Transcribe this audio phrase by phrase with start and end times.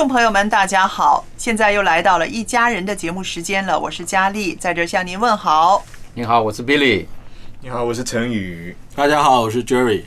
[0.00, 1.22] 众朋友们，大家好！
[1.36, 5.84] 现在又来到了一家人的节目时间了，我是佳丽，在这儿向您问好。
[6.14, 7.04] 你好，我是 Billy。
[7.60, 8.74] 你好，我是陈宇。
[8.94, 10.04] 大家好，我是 Jerry。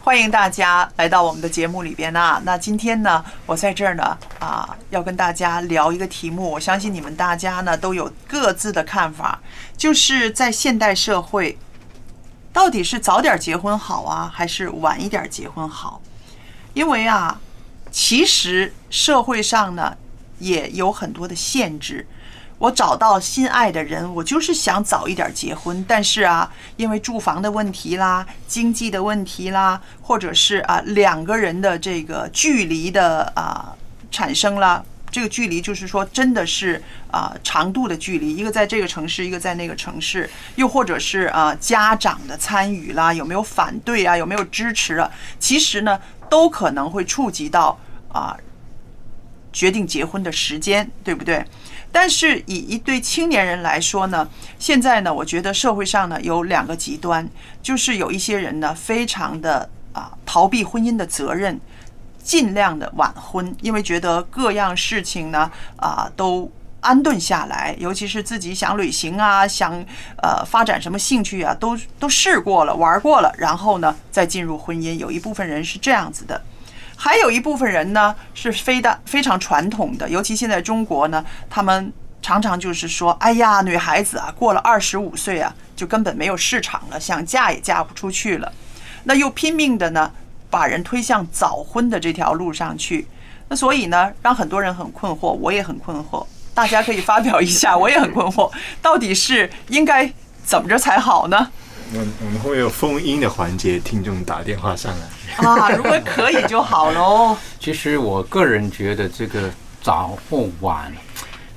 [0.00, 2.42] 欢迎大家来到我们的节目里边啊。
[2.44, 9.38] 那今天呢，我在这儿呢啊，要跟大家聊一个题目，我相信你们大家呢都有各自的看法，
[9.76, 11.56] 就是在现代社会，
[12.52, 16.02] 到底是早点结婚好啊，还是晚一点结婚好？
[16.74, 17.40] 因为啊，
[17.98, 19.96] 其实社会上呢
[20.38, 22.06] 也有很多的限制。
[22.58, 33.74] 我找到心爱的人，我就是想早一点结婚，但是啊，因为住房的问题啦、经济的问题啦，或者是啊两个人的这个距离的啊
[34.10, 34.84] 产生了。
[35.10, 45.10] 这个距离就是说，真的是啊长度的距离，一个在这个城市，一个在那个城市，又或者是啊家长的参与啦，有没有反对啊，有没有支持啊？
[45.38, 45.98] 其实呢，
[46.28, 47.78] 都可能会触及到
[48.16, 48.36] 啊
[49.52, 51.44] 决定结婚的时间，对不对？
[51.92, 54.28] 但是以一对青年人来说呢，
[54.58, 57.26] 现在呢，我觉得社会上呢有两个极端，
[57.62, 61.58] 就是有一些人呢非常的啊逃避婚姻的责任，
[62.22, 66.50] 尽量的晚婚，因为觉得各样事情呢啊都
[66.80, 69.72] 安顿下来，尤其是自己想旅行啊，想
[70.22, 74.96] 呃发展什么兴趣啊，都都试过了，玩过了，然后呢再进入婚姻。
[74.96, 76.42] 有一部分人是这样子的。
[76.96, 81.92] 还有一部分人呢是非的非常传统的，尤其现在中国呢，他们
[82.22, 88.52] 常常就是说，哎呀，女孩子啊，过了二十五岁啊，就根本没有市场了，想嫁也嫁不出去了。
[89.04, 90.10] 那又拼命的呢，
[90.50, 93.06] 把人推向早婚的这条路上去。
[93.48, 96.26] 那所以呢，让很多人很困惑，我也很困惑。
[96.52, 98.50] 大家可以发表一下，我也很困惑，
[98.82, 100.10] 到底是应该
[100.44, 101.52] 怎么着才好呢？
[101.94, 105.46] 我我们会有封音的环节，听众打电话上来。
[105.46, 107.36] 啊，如果可以就好喽。
[107.60, 110.92] 其实我个人觉得这个早或晚，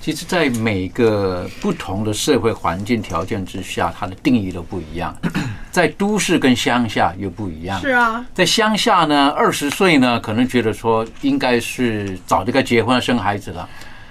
[0.01, 5.16] 其实在每个不同的社会环境条件之下，它的定义都不一样。
[5.72, 7.79] 在都市跟乡下又不一样。
[7.79, 13.67] 是啊，在乡下呢，二十岁呢，可能觉得说应该是早就该结婚生孩子了。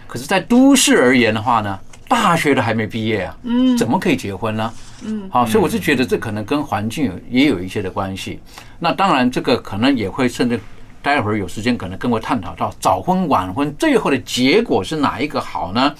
[0.06, 4.72] 可是，在都市而言的话呢，大学都还没毕业啊，嗯怎么可以结婚呢？
[5.04, 8.40] 嗯，好，所以我是觉得这可能跟环境有也有一些的关系。
[8.78, 10.58] 那当然，这个可能也会甚至
[11.02, 15.94] 待会儿有时间可能跟我探讨到早婚晚婚最后的结果是哪一个好呢？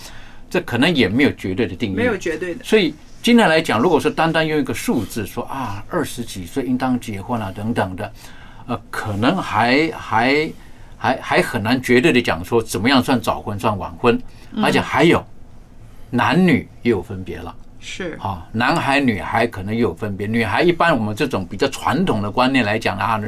[0.51, 2.65] 这可能也没有绝对的定义，没有绝对的。
[2.65, 8.13] 所以今天来讲，如果说单单用一个数字说啊，二十几岁应当结婚啊等等的，
[8.67, 10.51] 呃，可能还还
[10.97, 14.19] 还还很难绝对的讲说怎么样算早婚算晚婚，
[14.53, 15.23] 嗯而且还有
[16.11, 17.55] 男女也有分别了。
[17.81, 20.27] 是啊，男孩女孩可能也有分别。
[20.27, 23.21] 女孩一般我们这种比较传统的观念来讲啊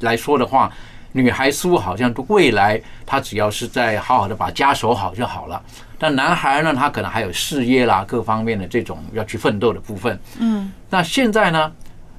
[0.00, 0.72] 来说的话，
[1.12, 5.62] 女孩似乎好像未来她只要是在好好的把家守好就好了。
[5.98, 10.18] 但男孩呢，他可能还有事业啦各方面的这种要去奋斗的部分。
[10.38, 11.72] 嗯，那现在呢，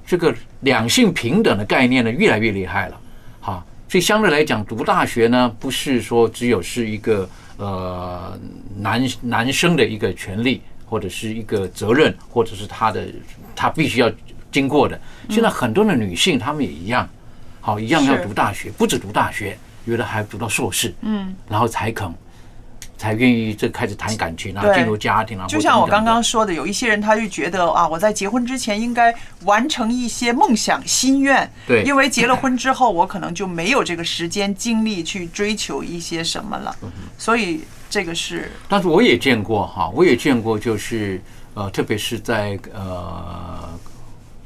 [0.06, 3.00] 这个两性平等的概念呢越来越厉害了。
[3.40, 7.28] 哈，所以相对来讲，读大学呢不是说只有是一个
[7.60, 8.36] 呃
[8.80, 10.62] 男男生的一个权利。
[10.90, 13.06] 或者是一个责任，或者是他的
[13.56, 14.12] 他必须要
[14.52, 15.00] 经过的。
[15.30, 17.08] 现在很多的女性，她们也一样，
[17.62, 22.12] 好一样要读大学，不止读大学，有的还读到硕士，嗯，然后才肯
[23.00, 24.76] 才愿意这开始谈感情啊，对。
[24.76, 25.48] 进入家庭啊。
[25.48, 29.16] 就像我刚刚说的，有一些人他就觉得啊，我在结婚之前应该
[29.46, 31.82] 完成一些梦想心愿，对。
[31.84, 41.22] 因为结了婚之后，我可能就没有这个时间精力去追求一些什么了，嗯所以这个是但是我也见过哈，我也见过，就是
[41.54, 43.70] 呃，特别是在呃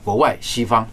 [0.03, 0.87] 国外西方，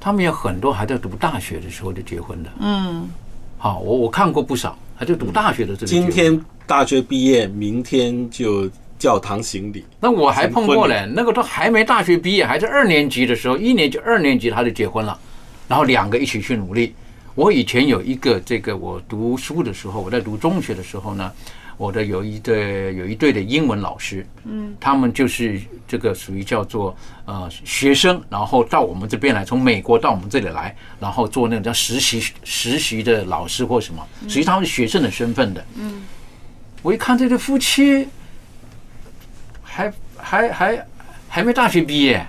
[0.00, 2.50] 他们有很多还在读大学的时候就结婚的。
[2.60, 3.10] 嗯，
[3.58, 5.86] 好，我我看过不少，还在读大学的这个。
[5.88, 8.70] 今天大学毕业，明天就
[9.00, 9.84] 教堂行礼。
[9.98, 15.18] 那我还碰过嘞，那个都还没大学毕业，还是二年级的时候，一年级、二年级他就结婚了，
[15.66, 16.94] 然后两个一起去努力。
[17.34, 21.32] 我以前有一个这个，我读书的时候，我在读中学的时候呢，
[21.82, 36.04] 我的有一对有一对的英文老师，嗯，他们就是这个属于叫做呃学生，然后到我们这边来，从美国到我们这里来，然后做那种叫实习实习的老师或什么，实际他们是学生的身份的，嗯，
[36.82, 38.06] 我一看这对夫妻，
[39.64, 40.86] 还还还
[41.28, 42.24] 还没大学毕业，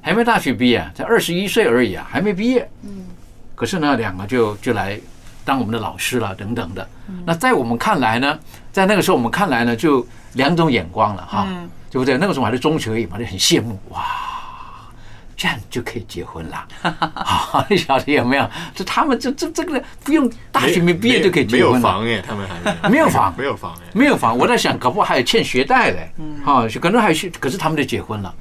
[0.00, 2.68] 还没大学毕业，才二十一岁而已啊，还没毕业。
[2.82, 3.06] 嗯，
[3.54, 4.98] 可是呢，两个就就来
[5.44, 6.88] 当我们的老师了，等等的。
[7.24, 8.38] 那在我们看来呢，
[8.72, 11.46] 在那个时候我们看来呢，就两种眼光了哈，
[11.90, 12.16] 对不对？
[12.18, 14.02] 那个时候还是中学而已嘛，就很羡慕哇。
[15.34, 16.64] 这样就可以结婚了，
[17.24, 18.48] 好，你晓得有没有？
[18.76, 22.46] 就他们这这这个不用大学没毕业就可以结婚了，房哎，他们
[22.80, 26.12] 还没有房 没有房哎，没有房，我在想， 可不好还有欠学贷嘞，
[26.44, 28.32] 哈、可能还是，可是他们就结婚了，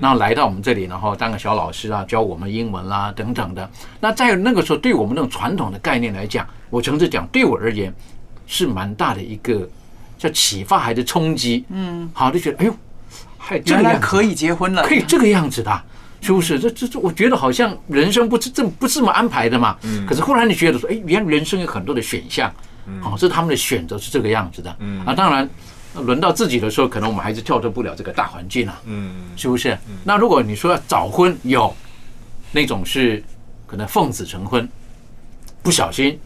[0.00, 3.70] 然后来到我们这里，然后当个小老师啊，教我们英文啦、等等的。
[4.00, 7.94] 那在那个时候，对我们那种传统的概念来讲，我诚实讲，对我而言
[8.48, 9.68] 是蛮大的一个
[10.18, 12.76] 叫启发还是冲击，嗯，好，就觉得哎呦，
[13.38, 15.82] 还原来可以结婚了，可以这个样子的啊，
[16.20, 16.58] 是不是？
[16.58, 19.76] 这这这，我觉得好像人生不是这不是这么安排的嘛。
[19.82, 20.04] 嗯。
[20.04, 22.52] 可是忽然你觉得说，哎，原来人生有很多的选项，
[23.02, 24.76] 哦，这是他们的选择是这个样子的。
[24.80, 25.04] 嗯。
[25.06, 25.48] 啊，当然，
[25.94, 28.80] 轮到自己的时候，可能我们还是跳脱不了这个大环境啊。
[28.86, 29.78] 嗯，是不是？
[30.04, 31.72] 那如果你说要早婚，有
[32.50, 33.22] 那种是
[33.66, 34.68] 可能奉子成婚，
[35.62, 36.18] 不小心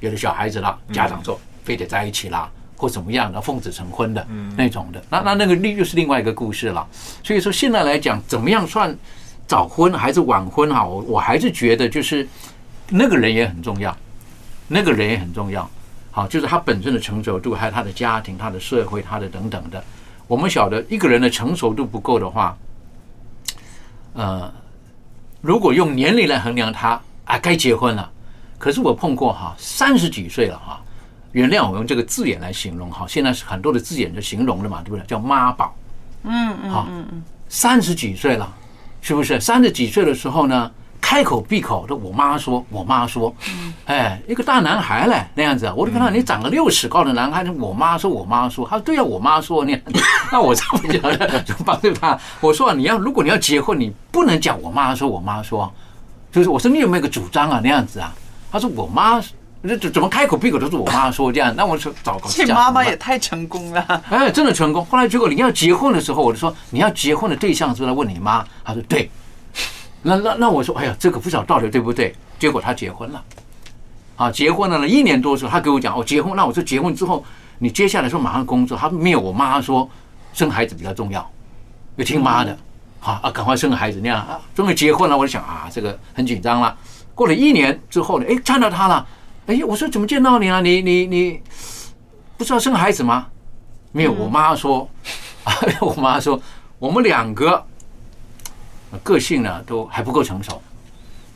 [0.00, 6.88] 有了小孩子了，家长说非得在一起啦，或怎么样的奉子成婚的那种的，那那那个另又是另外一个故事了。
[7.22, 8.96] 所以说现在来讲，怎么样算
[9.46, 10.86] 早婚还是晚婚哈？
[10.86, 12.26] 我我还是觉得就是
[12.88, 13.94] 那个人也很重要，
[14.66, 15.68] 那个人也很重要。
[16.10, 19.84] 好，就是他本身的成熟度，还有他的家庭、他的社会、他的等等的。
[20.26, 22.56] 我们晓得一个人的成熟度不够的话，
[24.14, 24.50] 呃，
[25.42, 28.10] 如果用年龄来衡量他啊，该结婚了。
[28.58, 30.82] 可是我碰过哈，三十几岁了哈，
[31.32, 35.04] 原谅我用这个字眼来形容哈，现在是很多的字眼就形容了嘛，对不对？
[35.06, 35.74] 叫妈宝。
[36.24, 38.52] 嗯嗯好嗯嗯，三十几岁了，
[39.00, 39.40] 是不是？
[39.40, 43.34] 三十几岁的时候呢，开口闭口都我妈说，我妈说，
[43.86, 49.80] 哎，一个大男孩嘞那样子啊，我就跟他，你长个六尺高的男孩，我妈说，我妈说，他说对呀、我妈说那样，
[50.30, 55.72] 那我这么讲的就帮助他，我说啊你要如果你要结婚，你不能讲我妈说，我妈说，
[56.30, 58.12] 就是我说你有没有个主张啊那样子啊？
[58.50, 59.22] 他说我妈。
[59.62, 61.54] 这怎怎么开口闭口都是我妈说这样？
[61.56, 63.82] 那我说糟糕，这妈妈也太成功了。
[64.08, 64.84] 哎，真的成功。
[64.86, 68.44] 后来结果你要结婚的时候，我就说你要结婚的对象是不是来问你妈？
[68.64, 69.10] 她说对。
[70.02, 72.14] 那那那我说，哎呀，这个不知道到底对不对？
[72.38, 73.22] 结果他结婚了，
[74.16, 76.34] 啊，结婚了呢，一年多的时候，他给我讲，我、结婚。
[76.34, 77.22] 那我说结婚之后，
[77.58, 79.86] 你接下来说马上工作，他没有我妈说
[80.32, 81.30] 生孩子比较重要，
[81.96, 82.56] 要听妈的，
[82.98, 84.40] 好啊，赶快生个孩子那样啊。
[84.54, 86.74] 终于结婚了，我就想啊，这个很紧张了。
[87.14, 89.06] 过了一年之后呢，哎，看到他了，
[89.50, 90.62] 哎，我说怎么见到你了？
[90.62, 91.42] 你你你
[92.38, 93.26] 不是要生孩子吗？
[93.90, 94.88] 没有，我妈说，
[95.82, 96.40] 我妈说
[96.78, 97.66] 我们两个
[99.02, 100.62] 个性呢都还不够成熟，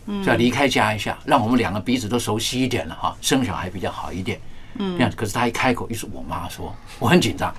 [0.06, 4.40] 就要离开家一下，让我们两个彼此都熟悉一点了哈，生小孩比较好一点。
[4.78, 5.16] 嗯，这样子。
[5.16, 7.52] 可是他一开口，又是我妈说，我很紧张。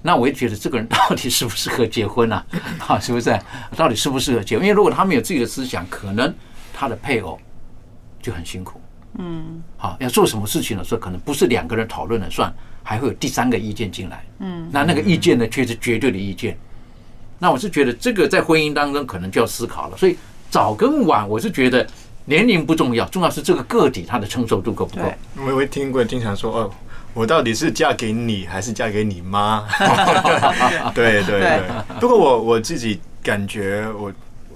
[0.00, 2.46] 那我也觉得这个人到底适不适合结婚啊？
[2.86, 3.36] 啊，是不是？
[3.76, 4.64] 到底适不适合结婚？
[4.64, 6.32] 因为如果他们有自己的思想，可能
[6.72, 7.36] 他的配偶
[8.22, 8.80] 就很辛苦。
[9.18, 12.52] 嗯好，要做什么事情的时候，可能不是两个人讨论了算，
[12.82, 14.24] 还会有第三个意见进来。
[14.38, 16.56] 嗯，那那个意见呢，却是绝对的意见。
[17.38, 19.96] 那我是觉得这个在婚姻当中可能就要思考了。
[19.96, 20.16] 所以
[20.50, 21.86] 早跟晚，我是觉得
[22.24, 25.02] 年龄不重要，重要是这个个体他的承受度够不够。
[25.02, 26.70] 对我有听过经常说哦，
[27.12, 29.66] 我到底是嫁给你还是嫁给你妈？
[30.94, 31.60] 对对对。
[32.00, 34.12] 不过我我自己感觉我。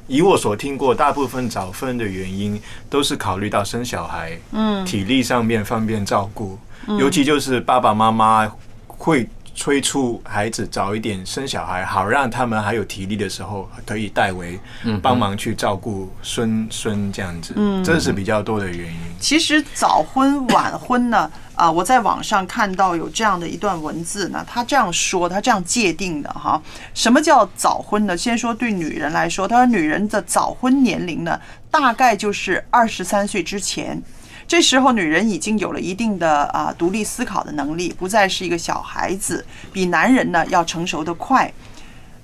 [0.07, 4.85] 以我所听过，大部分早婚的原因都是考虑到生小孩，嗯。
[4.85, 6.59] 体力上面方便照顾，
[6.99, 8.51] 尤其就是爸爸妈妈
[8.87, 14.61] 会催促孩子早一点生小孩，好让他们还有体力的时候可以代为
[15.03, 17.83] 帮忙去照顾孙孙这样子，嗯。
[17.83, 19.01] 这是比较多的原因。
[19.19, 28.15] 其实早婚晚婚呢，啊，我在网上看到有这样的一段文字呢，他这样说，他这样界定的哈，什么叫早婚呢？
[28.15, 34.01] 先说对女人来说，他说女人的早婚年龄呢，大概就是二十三岁之前，
[34.47, 41.51] 这时候女人已经有了一定的啊独立思考的能力，不再是一个小孩子，比男人呢要成熟的快。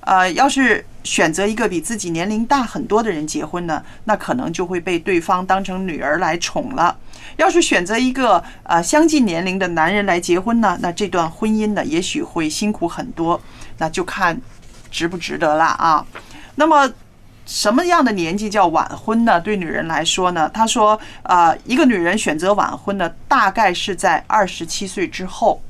[0.01, 6.97] 呃，要是选择一个比自己年龄大很多的人结婚呢，那可能就会被对方当成女儿来宠了。
[7.37, 13.41] 要是选择一个呃相近年龄的男人来结婚呢，那这段婚姻呢也许会辛苦很多，
[13.77, 14.39] 那就看
[14.89, 16.05] 值不值得了啊。
[16.55, 16.89] 那么
[17.45, 19.41] 什么样的年纪叫晚婚呢？
[19.41, 25.61] 对女人来说呢，她说，呃，一个女人选择晚婚呢，大概是在二十七岁之后。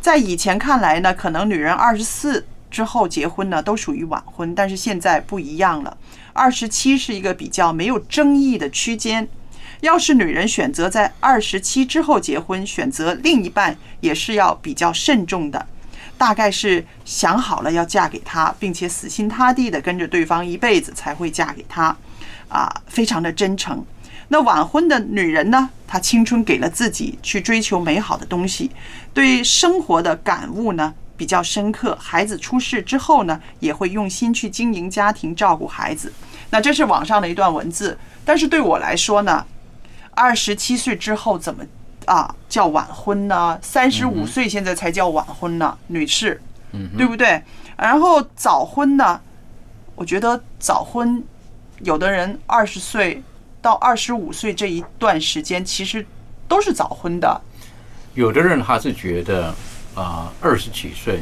[0.00, 2.46] 在以前看来呢，可能女人二十四。
[2.76, 5.96] 之后结婚呢，都属于晚婚，但是现在不一样了。
[6.34, 9.26] 二十七是一个比较没有争议的区间。
[9.80, 15.66] 要是女人选择在二十七之后结婚，选择另一半也是要比较慎重的，
[16.18, 21.96] 大概是想好了要嫁给他，并且死心塌地的跟着对方一辈子才会嫁给他，
[22.50, 23.82] 啊，非常的真诚。
[24.28, 28.70] 那晚婚的女人呢，她青春给了自己去追求美好的东西，
[29.14, 30.92] 对生活的感悟呢？
[31.16, 36.12] 比较深刻，孩子出世之后呢，也会用心去经营家庭，照顾孩子。
[36.50, 39.44] 那这是网上的一段文字，但是对我来说呢，
[40.12, 41.64] 二十七岁之后怎么
[42.04, 43.58] 啊叫晚婚呢？
[43.62, 46.40] 三十五岁现在才叫晚婚呢，女士，
[46.96, 47.42] 对不对？
[47.76, 49.20] 然后早婚呢，
[49.94, 51.24] 我觉得早婚，
[51.80, 53.22] 有的人二十岁
[53.62, 56.06] 到二十五岁这一段时间，其实
[56.46, 57.40] 都是早婚的。
[58.14, 59.54] 有的人他是觉得。
[59.96, 61.20] 啊，二十几岁，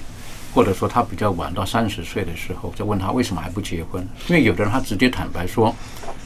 [0.52, 4.06] 或者说他比较晚到三十岁的时候，就问他为什么还不结婚？
[4.28, 5.72] 因为有的人他直接坦白说，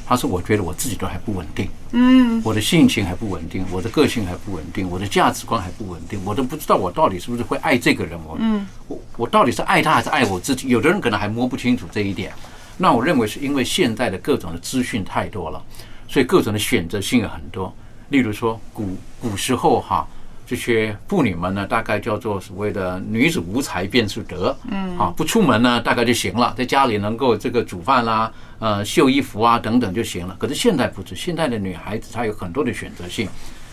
[0.06, 10.68] 他说我觉得我自己都还不稳定，嗯，我的性情还不稳定，我的个性还不稳定，我的价值观还不稳定，我都不知道我到底是不是会爱这个人，我，嗯，我我到底是爱他还是爱我自己？
[10.68, 12.32] 有的人可能还摸不清楚这一点。
[12.78, 15.62] 那我认为是因为现在的各种的资讯太多了，
[16.08, 17.70] 所以各种的选择性有很多。
[18.08, 20.08] 例如说古古时候哈。
[20.48, 30.34] 这些妇女们呢，大概叫做所谓的“女子无才便是德”，嗯，啊，不出门呢，大概就行了，在家里能够这个煮饭啦，呃，绣衣服啊等等就行了。
[30.38, 33.28] 可是现在不是，现在的女孩子她有很多的选择性，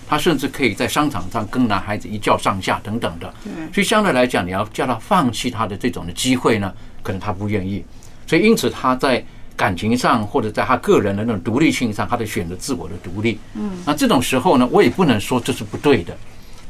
[0.05, 3.33] 她甚至可以在商场上跟男孩子一较上下等等的。
[3.73, 7.85] 所以相对来讲，你要叫她放弃她的这种的机会呢，可能她不愿意。
[8.27, 9.23] 所以因此她在
[9.55, 13.39] 感情上或者在她个人的那种独立性上，她的选择自我的独立。
[13.53, 16.13] 嗯，那这种时候呢，我也不能说这是不对的。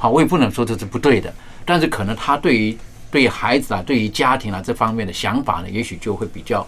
[0.05, 1.33] 好，我也不能说这是不对的，
[1.65, 2.77] 但是可能他对于
[3.09, 6.63] 对于孩子啊，对于家庭啊这方面的想法呢，也许就会比较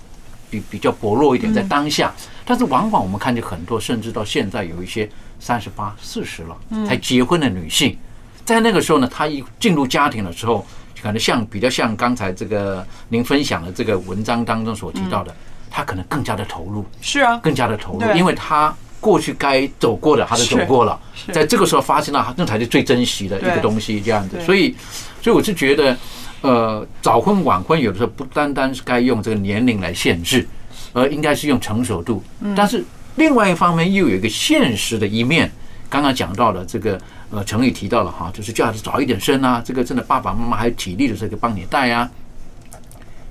[0.49, 2.11] 比比较薄弱一点，在当下。
[2.43, 5.07] 但是往往我们看见很多，甚至到现在有一些
[5.39, 7.95] 三十八、四十了才结婚的女性，
[8.43, 10.65] 在那个时候呢，她一进入家庭的时候，
[10.99, 15.31] 可能像比较像刚才这个您分享的这个文章当中所提到的，
[15.69, 18.75] 她可能更加的投入，是啊，更加的投入，因为她。
[19.07, 20.99] 过去该走过的，他都走过了，
[21.31, 24.37] 在这个时候发现了，那才是最珍惜的一个东西，这样子。
[24.41, 24.75] 所以，
[25.21, 25.97] 所以我是觉得，
[26.41, 30.45] 呃，早婚晚婚有的时候不单单是该用这个年龄来限制，
[30.91, 32.21] 而应该是用成熟度。
[32.53, 32.83] 但是
[33.15, 35.49] 另外一方面又有一个现实的一面，
[35.89, 36.99] 刚刚讲到了这个，
[37.31, 42.11] 呃，程宇提到了哈，就是叫孩子早一点生啊，这个真的爸爸妈妈还有体力的时候帮你带啊。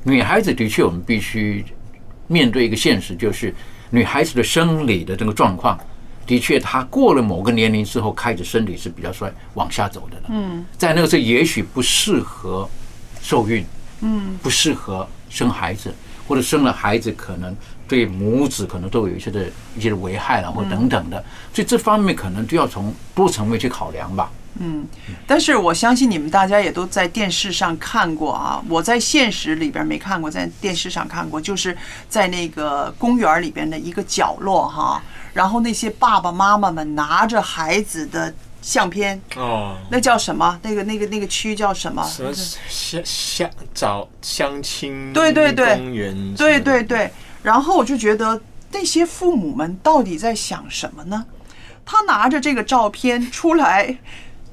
[0.04, 1.62] 女孩子的确，我们必须
[2.28, 3.54] 面对一个现实，就是。
[3.90, 5.78] 女孩子的生理的这个状况，
[6.26, 10.24] 的确，她过了某个年龄之后，开始身体是比较衰，往下走的了。
[10.28, 12.68] 嗯，在那个时候，也许不适合
[13.20, 13.64] 受孕，
[14.00, 15.94] 嗯，不适合生孩子，
[16.26, 21.24] 或者生了孩子，可能对母子可能都有一些的一些的危害了，或等等的。
[21.52, 24.30] 所以这方面可能就要从多层面去考量吧。
[24.58, 24.86] 嗯，
[25.26, 28.62] 但是我相信你们大家也都在电视上看过啊。
[28.68, 31.76] 我在现实里边没看过，在电视上看过，就是
[32.08, 35.02] 在那个公园里边的一个角落哈。
[35.32, 38.32] 然后那些爸爸妈妈们拿着孩子的
[38.62, 40.58] 相片哦，那叫什么？
[40.62, 42.02] 那个那个那个区叫什么？
[42.04, 42.32] 什么
[42.68, 45.12] 相相找相亲？
[45.12, 46.34] 对对对，公园。
[46.34, 47.10] 对对对。
[47.42, 48.40] 然后我就觉得
[48.72, 51.26] 那些父母们到底在想什么呢？
[51.84, 53.98] 他拿着这个照片出来。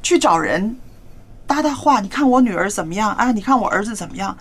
[0.03, 0.75] 去找人
[1.48, 3.31] 搭搭话，你看我女儿怎么样啊？
[3.31, 4.38] 你看我儿子怎么样？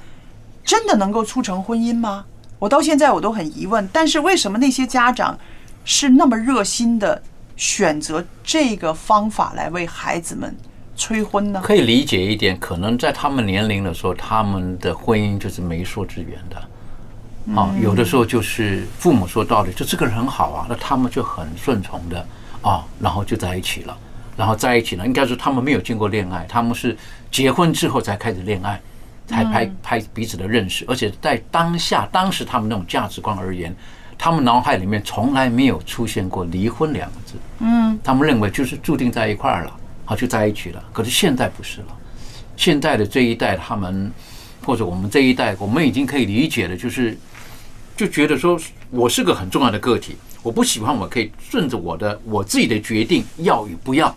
[0.65, 2.25] 真的能够促成婚姻吗？
[2.59, 3.89] 我到现在我都很疑问。
[3.93, 5.39] 但是为什么那些家长
[5.85, 7.21] 是那么热心的
[7.57, 10.55] 选择这个方法来为孩子们
[10.95, 11.61] 催婚呢？
[11.65, 17.57] 可以理解一点，可能在他们年龄的时候，他们的婚姻就是媒妁之言的。
[17.61, 22.25] 啊，有的时候就是父母说道理，就这个人很好啊，那他们就很顺从的
[22.63, 23.99] 啊，然后就在一起了。
[24.37, 26.97] 然后在一起呢，应该说他们没有经过恋爱，他们是
[27.31, 28.81] 结婚之后才开始恋爱，
[29.27, 33.75] 才拍拍彼此的认识，而且在当下当时他们那种价值观而言，
[34.17, 37.35] 他们脑海里面从来没有出现过离婚两个字。
[37.61, 40.83] 嗯，他们认为就是注定在一块儿了，好就在一起了。
[40.93, 41.97] 可是现在不是了，
[42.57, 44.11] 现在的这一代他们
[44.65, 47.19] 或者我们这一代，我们已经可以理解的，就是
[47.97, 48.59] 就觉得说
[48.91, 54.15] 我是个很重要的个体，我不喜欢我可以顺着我的我自己的决定要与不要。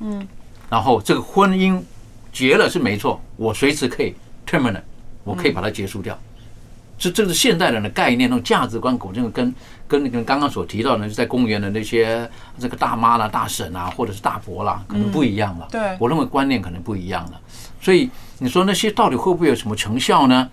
[0.00, 0.26] 嗯，
[0.68, 1.80] 然后这个婚姻
[2.32, 4.14] 结了是没错，我随时可以
[4.46, 4.82] terminate，
[5.24, 6.18] 我可以把它结束掉。
[6.98, 9.54] 这这是现代人的概念，那种价值观，这个跟
[9.86, 12.28] 跟那个刚刚所提到的，在公园的那些
[12.58, 15.68] 这个大妈啦、大婶啊，或者是大伯啦，可能不一样了。
[15.70, 17.40] 对，我认为观念可能不一样了。
[17.82, 20.48] 所以你说那些到底会不会有什么成效呢？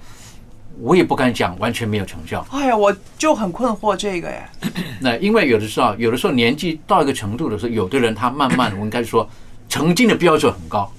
[0.80, 2.46] 我也不敢讲完全没有成效。
[2.52, 4.50] 哎呀，我就很困惑这个哎。
[5.00, 9.30] 那因为有的时候，有的时候年纪到一个程度的时候，有的人他慢慢，我应该说，
[9.70, 10.92] 曾经的标准很高。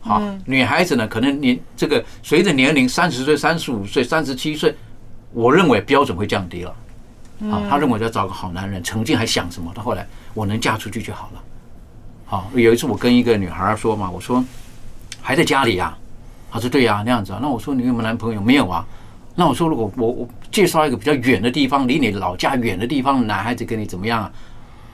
[0.00, 4.74] 好，女孩子呢，可能年这个随着年龄，三十岁、三十五岁、三十七岁，
[5.32, 6.74] 我认为标准会降低了。
[7.50, 9.72] 好，他认为要找个好男人，曾经还想什么？
[9.74, 11.42] 到后来我能嫁出去就好了。
[12.26, 14.44] 好，有一次我跟一个女孩说嘛，我说
[15.22, 15.96] 还在家里呀？
[16.50, 17.38] 她说对呀，那样子啊。
[17.40, 18.40] 那我说你有没有男朋友？
[18.40, 18.84] 没有啊。
[19.34, 24.30] 那我说如果我我介绍一个比较远的地方，离你老家远的地方，男孩子跟你怎么样啊？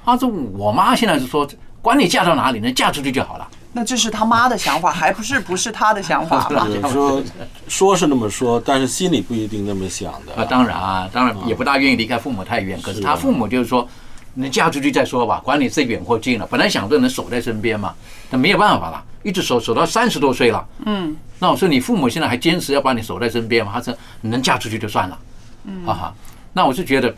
[0.05, 1.47] 他说我妈现在是说，
[1.83, 3.47] 管你嫁到哪里，能嫁出去就好了。
[3.73, 6.67] 那这是他妈的想法， 还不是不是他的想法吗？
[6.91, 7.23] 说
[7.69, 10.35] 说是那么说，但是心里不一定那么想的。
[10.35, 12.81] 啊，当然啊，当然也不大愿意离开父母太远。
[12.83, 13.87] 可是他父母就是说，
[14.35, 16.47] 你嫁出去再说吧，管你是远或近了。
[16.51, 17.95] 本来想着能守在身边嘛，
[18.31, 20.67] 那没有办法了，一直守守到三十多岁了。
[20.87, 23.73] 嗯，那我说你父母现在还坚持要把你守在身边吗？
[23.75, 25.19] 他说你能嫁出去就算了。
[25.65, 26.15] 嗯，哈哈。
[26.53, 27.15] 那我是觉得，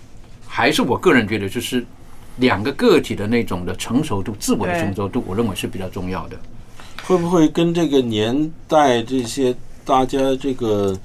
[0.47, 1.85] 还是我个人觉得，就是
[2.37, 6.37] 两个个体的那种的成熟度、自我的成熟度，我认为是比较重要的。
[7.05, 9.55] 会不会跟这个年代这些
[9.85, 10.97] 大家这个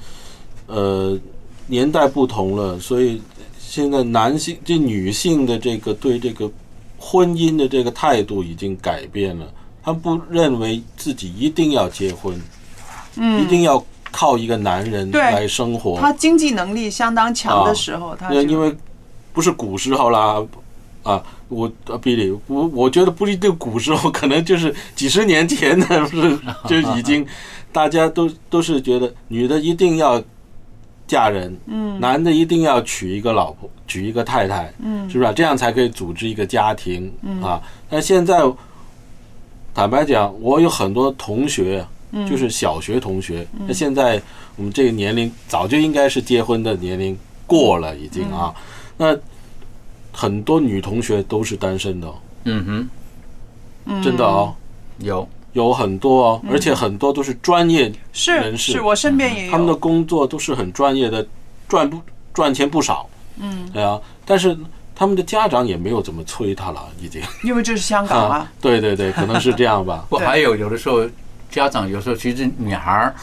[0.67, 1.17] 呃
[1.67, 3.21] 年代不同了，所以
[3.57, 6.51] 现在男性这女性的这个对这个
[6.97, 9.47] 婚姻的这个态度已经改变了，
[9.87, 12.37] 他们不认为自己一定要结婚，
[13.15, 15.97] 嗯，一定要靠一个男人来生活。
[15.97, 18.75] 他经济能力相当强的时候，他因为
[19.31, 20.45] 不是古时候啦。
[21.03, 27.25] 啊，我啊，比利，我我觉得不一定，古时候可能就是几十年前的， 不是就已经，
[27.71, 30.21] 大家都都是觉得女的一定要
[31.07, 35.31] 嫁人，嗯，男的一定要娶一个老婆，娶一个太太，嗯，是不是？
[35.33, 37.09] 这样才可以组织一个家庭，
[37.41, 37.61] 啊。
[37.89, 38.41] 但现在
[39.77, 41.85] 坦白讲，我有很多同学，
[42.27, 44.19] 就是小学同学，那现在
[44.55, 48.51] 我们这个年龄早就应该是结婚的年龄过了，已经啊，
[48.97, 49.15] 那。
[50.19, 52.11] 很多女同学都是单身的，
[52.45, 52.89] 嗯
[53.85, 54.51] 哼，真的哦，
[54.97, 55.29] 有。
[55.53, 61.23] 有很多哦，而且很多都是专业人士，是我身边也有，他们的工作都是很专业的，
[61.67, 62.01] 赚不
[62.33, 63.07] 赚钱不少，
[63.39, 64.57] 嗯，对啊，但是
[64.97, 70.03] 他们的家长也没有怎么催他了，已经，因为这是香港啊，对 对对， 可能是这样吧。
[70.09, 71.07] 不，还有有的时候
[71.51, 73.15] 家长有时候其实女孩儿。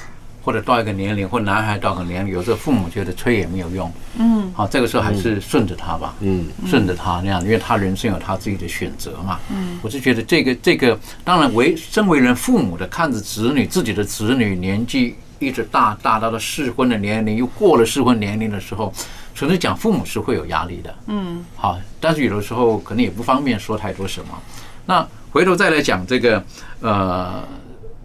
[0.47, 3.91] 或者到一个年龄，或男孩到个年龄，有时候父母觉得催也没有用。
[4.19, 6.15] 嗯，好，这个时候还是顺着他吧。
[6.21, 9.41] 嗯，顺着他那样，因为他人生有他自己的选择嘛。
[9.51, 18.93] 嗯，我是觉得这个这个，当然为身为人父母的，看着子女自己的子女年纪一直大大到了适婚的年龄，又过了适婚年龄的时候，
[19.35, 20.95] 纯粹讲父母是会有压力的。
[21.07, 24.29] 嗯，好，但是有的时候可能也不方便说太多什么。
[24.87, 26.45] 那回头再来讲这个，
[26.81, 27.43] 呃。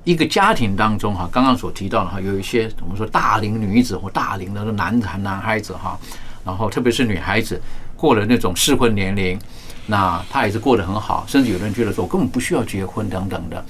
[0.05, 5.99] 一个家庭当中哈，刚刚所提到的哈，有一些我们说大龄女子或大龄的男男男孩子哈，
[6.43, 7.61] 然后特别是女孩子
[7.95, 9.37] 过了那种适婚年龄，
[9.85, 13.63] 那她也是过得很好，甚至有人觉得说我根本不需要结婚等等的。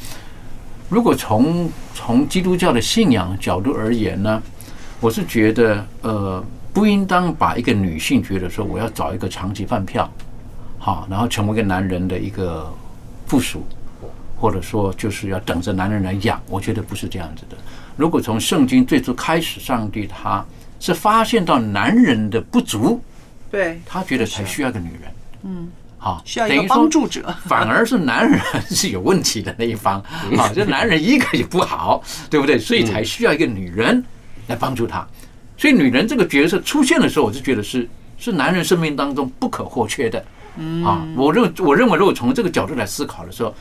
[0.90, 4.42] 如果从从基督教的信仰角度而言呢，
[5.00, 10.12] 我是觉得呃，不应当把一个女性觉得说我要找一个长期饭票，
[10.78, 12.70] 好，然后成为一个男人的一个
[13.28, 13.64] 附属。
[14.42, 17.58] 或者说就是要等着男人来养，我觉得不是这样子的。
[17.98, 20.46] 如果从圣经最初开始，上帝他
[20.80, 23.02] 是发现到男人的不足，
[23.52, 25.12] 对他觉得才需要个女人。
[25.44, 28.40] 嗯，好，需要一个帮助者，反而是男人
[28.72, 30.00] 是有问题的那一方。
[30.38, 32.58] 啊，这男人一个也不好，对不对？
[32.58, 34.04] 所以才需要一个女人
[34.48, 35.06] 来帮助他。
[35.58, 40.26] 所以女人这个角色出现的时候，我就觉得是是男人生命当中不可或缺的。
[40.58, 43.54] 嗯，啊，我认我认为如果从这个角度来思考的时候。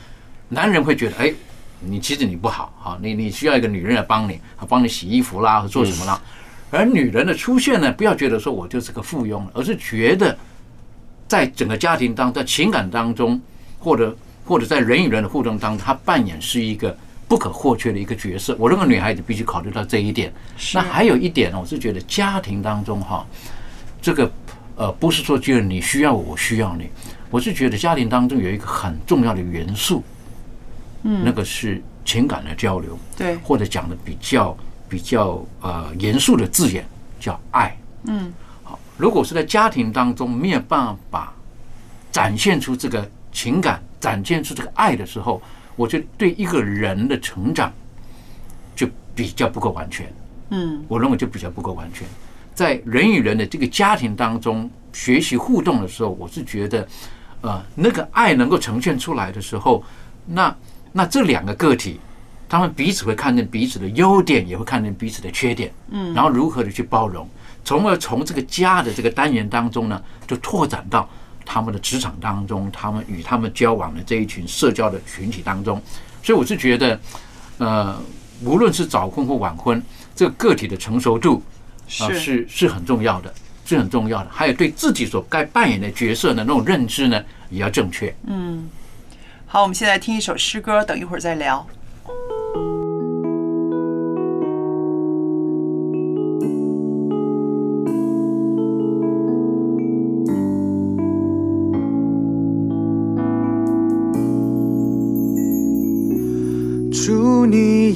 [0.51, 1.31] 男人会觉得，哎，
[1.79, 6.19] 你其实你不好，哈，你你需要一个女人来帮你，啊，帮你洗衣服啦，或做什么啦。
[6.71, 10.35] 而女人的出现呢，不要觉得说我就是个附庸，而是觉得
[11.29, 13.39] 在整个家庭当，在情感当中，
[13.77, 14.13] 或者
[14.43, 18.55] 或者在人与人的互动当中，他扮演是一个不可或缺的一个角色。
[18.59, 20.33] 我认为女孩子必须考虑到这一点。
[20.73, 23.23] 那还有一点呢，我是觉得家庭当中哈，
[24.01, 24.29] 这个
[24.75, 26.89] 呃不是说就是你需要我，我需要你，
[27.29, 30.03] 我是觉得家庭当中有一个很重要的元素，
[31.03, 34.57] 嗯那个是情感的交流，对或者讲的比较
[34.89, 36.83] 比较呃严肃的字眼
[37.19, 37.77] 叫爱。
[38.05, 38.33] 嗯
[38.99, 41.33] 如果是在家庭当中没有办法
[42.11, 45.41] 展现出这个情感、展现出这个爱的时候，
[45.77, 47.71] 我觉得对一个人的成长
[48.75, 48.85] 就
[49.15, 50.05] 比较不够完全。
[50.49, 52.05] 嗯我认为就比较不够完全。
[52.53, 56.85] 在人与人的这个家庭当中学习互动的时候，我是觉得，
[57.39, 59.81] 呃，那个爱能够呈现出来的时候，
[60.25, 60.53] 那
[60.91, 62.01] 那这两个个体，
[62.49, 67.25] 他们彼此会看见彼此的优点，也会看见彼此的缺点，嗯然后如何的去包容，
[67.63, 71.07] 从而从这个家的这个单元当中呢，就拓展到
[71.45, 75.81] 他们的职场当中，他们与他们交往的这一群社交的群体当中。
[76.23, 76.99] 所以我是觉得，
[77.59, 77.97] 呃，
[78.43, 79.81] 无论是早婚或晚婚，
[80.15, 81.41] 这个个体的成熟度
[82.01, 83.33] 啊、是是是很重要的，
[83.65, 84.29] 是很重要的。
[84.31, 88.13] 还有对自己所该扮演的角色的那种认知呢，也要正确。
[88.27, 88.69] 嗯，
[89.47, 91.65] 好，我们现在听一首诗歌，等一会儿再聊。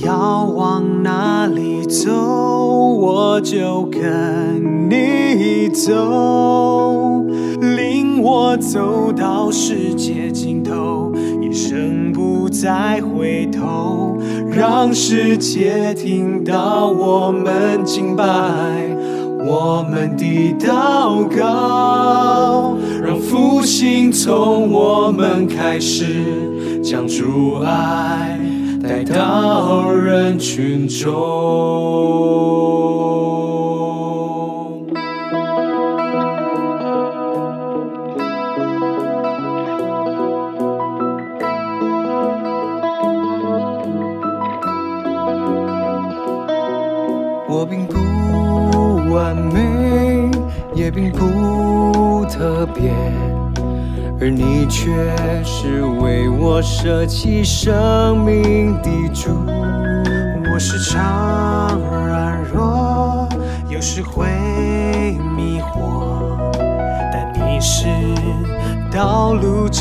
[0.06, 7.24] 要往哪里走，我就跟你走，
[7.62, 14.18] 领我走到世界尽头，一生不再回头，
[14.52, 18.26] 让世界听到我们敬拜。
[19.46, 28.40] 我们的祷告，让复兴从我们开始，将主爱
[28.84, 31.14] 带到人群中。
[47.48, 47.96] 我并不
[49.14, 50.30] 完美，
[50.76, 52.92] 也并不特别，
[54.20, 54.92] 而你却
[55.46, 57.74] 是为我舍弃生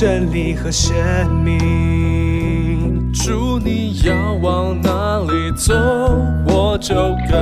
[0.03, 0.93] 真理和生
[1.45, 3.13] 命。
[3.13, 4.13] 主，你要
[4.43, 5.73] 往哪里走，
[6.45, 6.93] 我就
[7.31, 7.41] 跟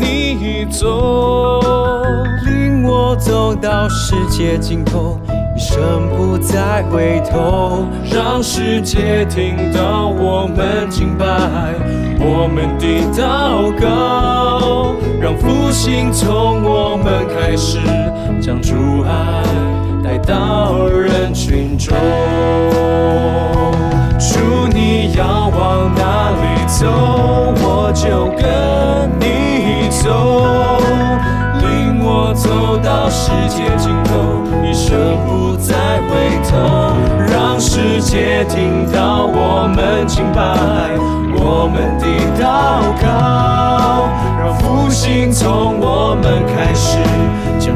[0.00, 1.60] 你走，
[2.46, 5.20] 领我走到世界尽头，
[5.56, 11.26] 一生不再回头，让世界听到我们敬拜，
[12.18, 17.78] 我们的祷告，让复兴从我们开始，
[18.44, 18.74] 将主
[19.08, 19.42] 爱
[20.04, 21.96] 带到人群中。
[24.18, 26.84] 主，你要往哪里走，
[27.56, 30.10] 我就跟你走，
[31.58, 34.12] 领我走到世界尽头，
[34.62, 36.52] 一生不再回头，
[37.32, 40.92] 让世界听到我们敬拜，
[41.34, 42.04] 我们的
[42.38, 44.06] 祷告，
[44.38, 46.98] 让复兴从我们开始，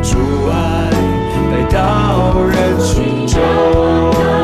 [0.03, 0.19] 主
[0.51, 0.91] 爱
[1.51, 4.38] 来到人群中。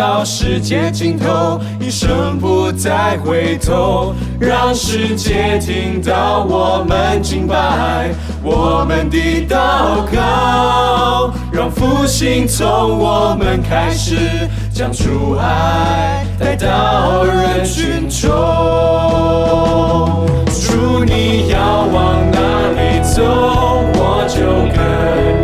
[0.00, 8.08] 到世界尽头，一生不再回头，让世界听到我们敬拜，
[8.42, 14.16] 我们的祷告，让复兴从我们开始，
[14.72, 18.30] 将主爱带到人群中。
[20.46, 22.38] 主，你要往哪
[22.72, 23.22] 里走，
[23.96, 24.40] 我就
[24.72, 24.80] 跟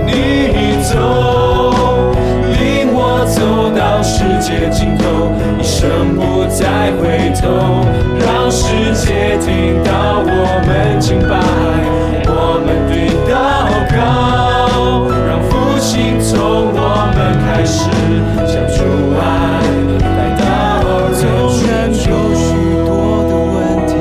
[0.07, 0.97] 你走，
[3.19, 7.49] 我走到世界尽头，一生不再回头，
[8.21, 11.41] 让世界听到我们敬拜，
[12.29, 12.93] 我们的
[13.25, 13.35] 祷
[13.97, 16.37] 告，让复兴从
[16.75, 16.79] 我
[17.17, 17.89] 们开始。
[18.47, 18.85] 相处
[19.19, 19.25] 爱
[20.05, 20.45] 来到
[21.15, 21.25] 纵
[21.67, 21.97] 然有
[22.37, 22.45] 许
[22.85, 23.97] 多的问题，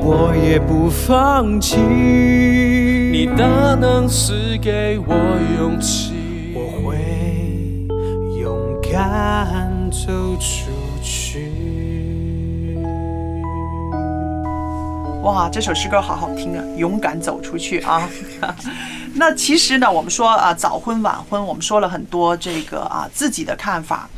[0.00, 0.08] 我
[0.48, 1.76] 也不放弃。
[1.80, 5.12] 你大能赐给我
[5.58, 6.09] 勇气，
[15.22, 16.64] 哇，这首诗歌好好听啊！
[16.78, 18.08] 勇敢走出去啊！
[19.14, 24.08] 那其实呢，我们说啊，早婚晚婚，我们说了很多这个啊自己的看法。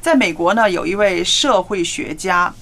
[0.00, 2.54] 在美国呢，有一位社会学家，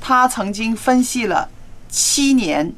[0.00, 1.46] 他曾经分析了
[1.90, 2.72] 七年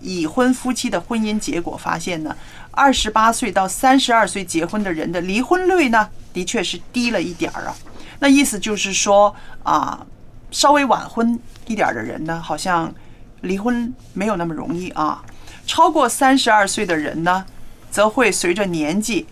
[0.00, 2.34] 已婚夫妻的婚姻结果，发现呢，
[2.70, 7.76] 二十八岁到三十二岁结婚的人的离婚率呢，的确是低了一点儿啊。
[8.20, 10.06] 那意思就是说啊，
[10.50, 12.90] 稍微晚婚一点儿的人呢，好像
[13.40, 15.24] 离婚没有那么容易啊。
[15.66, 17.44] 超过三十二岁的人呢，
[17.90, 19.26] 则会随着年纪，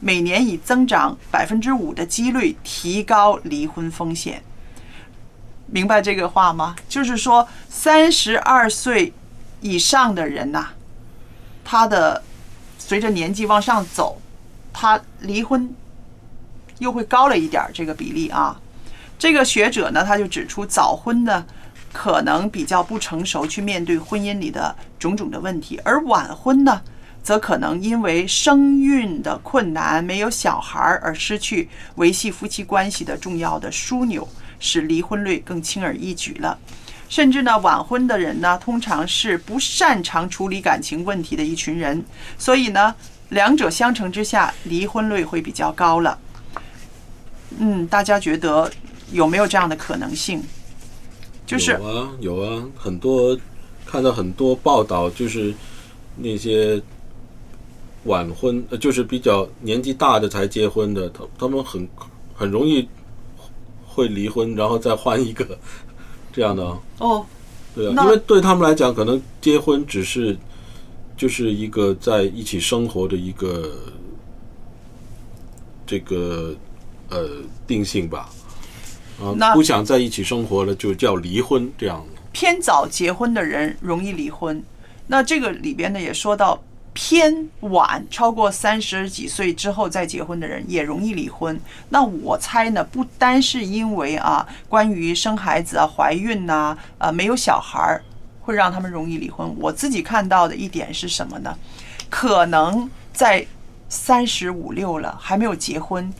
[0.00, 4.42] 每年以增长百分之五的几率提高离婚风险。
[5.66, 6.76] 明白这个话吗？
[6.88, 9.12] 就是说，三十二岁
[9.60, 10.70] 以上的人呐、
[11.64, 12.22] 他的
[12.78, 14.20] 随着年纪往上走，
[14.72, 15.74] 他离婚
[16.78, 18.60] 又会高了一点儿这个比例啊。
[19.18, 21.46] 这个学者呢，他就指出，早婚呢
[21.92, 26.80] 可能比较不成熟，去面对婚姻里的种种的问题，而晚婚呢，
[27.22, 34.26] 则可能因为生育的困难，没有小孩而失去维系夫妻关系的重要的枢纽，
[34.58, 36.58] 使离婚率更轻而易举了。
[37.08, 42.02] 甚至呢，晚婚的人呢，通常是不擅长处理感情问题的一群人，
[42.38, 42.94] 所以呢，
[43.28, 46.18] 两者相乘之下，离婚率会比较高了。
[47.58, 48.70] 嗯，大家觉得
[49.10, 50.42] 有没有这样的可能性？
[51.46, 53.38] 就是有啊有啊，很多
[53.84, 55.52] 看到很多报道，就是
[56.16, 56.80] 那些
[58.04, 61.86] 晚婚，呃，就是比较年纪大的才结婚的，他他们很
[62.34, 62.88] 很容易
[63.86, 65.46] 会离婚，然后再换一个
[66.32, 66.80] 这样的啊。
[66.98, 67.26] 哦，
[67.74, 70.36] 对啊，因为对他们来讲，可能结婚只是
[71.16, 73.72] 就是一个在一起生活的一个
[75.86, 76.54] 这个
[77.10, 77.28] 呃
[77.66, 78.30] 定性吧。
[79.22, 82.04] 啊那，不想在一起生活了，就叫离婚这样。
[82.32, 84.62] 偏早结婚的人容易离婚。
[85.06, 86.60] 那这个里边呢也说到，
[86.92, 91.60] 偏晚超过三十几岁之后再结婚的人也容易离婚。
[91.90, 98.02] 那我猜呢，不单是因为啊，关于生孩子啊、怀孕呐、啊、没有小孩儿
[98.40, 99.54] 会让他们容易离婚。
[99.58, 101.56] 我自己看到的一点是什么呢？
[102.08, 103.46] 可能在
[103.88, 106.12] 三十五六了还没有结婚，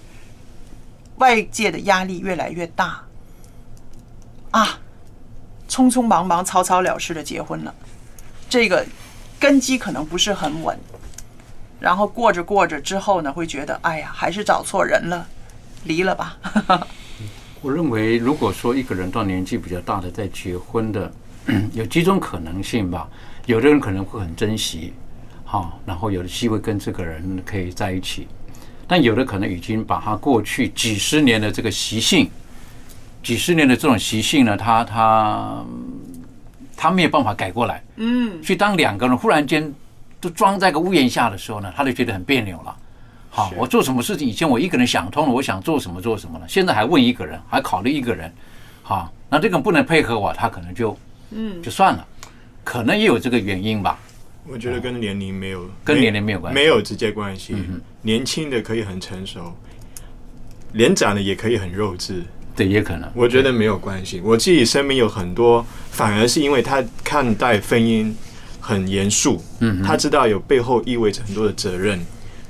[1.23, 3.01] 外界的压力越来越大。
[4.51, 4.81] 啊，
[5.69, 7.73] 匆匆忙忙、草草了事的结婚了，
[8.49, 8.85] 这个
[9.39, 10.77] 根基可能不是很稳，
[11.79, 15.25] 然后过着过着之后呢，会觉得哎呀，还是找错人了，
[15.85, 16.37] 离了吧。
[17.63, 21.13] 我认为，如果说一个人到年纪比较大的再结婚的，
[21.73, 23.09] 有几种可能性吧。
[23.47, 24.93] 有的人可能会很珍惜，
[25.45, 28.27] 好，然后有机会跟这个人可以在一起，
[28.93, 32.31] 但有的可能已经把他过去几十年的这个习性，
[33.23, 35.65] 几十年的这种习性呢，他他
[36.77, 37.83] 他没有办法改过来。
[37.97, 39.73] 嗯，所以当两个人忽然间
[40.21, 42.77] 都装在个屋檐下的时候呢，他就觉得很别扭了。
[43.31, 48.31] 好，我做什么事情以前我一个人想通了，我想做什么做什么了，现在还问一个人，还考虑一个人，
[48.83, 50.95] 好，那这个不能配合我，他可能就
[51.31, 52.07] 嗯就算了，
[52.63, 53.99] 可能也有这个原因吧。
[54.47, 57.55] 我觉得跟年龄没有跟年龄没有关系没有直接关系。
[57.57, 59.57] 嗯年轻的可以很成熟，
[60.73, 62.23] 年长的也可以很幼稚。
[62.57, 63.09] 对，也可能。
[63.15, 64.21] 我觉得没有关系。
[64.25, 68.13] 我自己身边有很多，反而是因为他看待婚姻
[68.61, 71.99] 很严肃，嗯他知道有背后意味着很多的责任，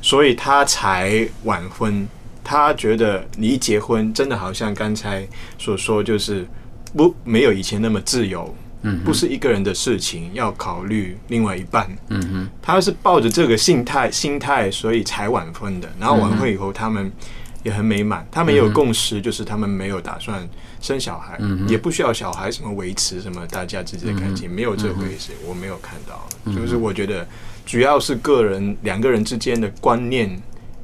[0.01, 2.09] 所以他才晚婚。
[2.43, 5.25] 他觉得你一结婚，真的好像刚才
[5.59, 6.45] 所说，就是
[6.97, 11.89] 不没有以前那么自由，嗯不是一个人的事情，要考虑另外一半。
[12.09, 15.89] 嗯哼，他是抱着这个心态心态，所以才晚婚的。
[15.99, 17.11] 然后晚嗯婚以后，他们
[17.63, 20.49] 也很美满，他们也有共识，就是他们没有打算
[20.81, 26.27] 生小孩，嗯也不需要小孩什么维持什么大家之间的感情，嗯没有这回事，我没有看到。
[26.53, 27.27] 就是我觉得
[27.65, 30.29] 主要是个人两个人之间的观念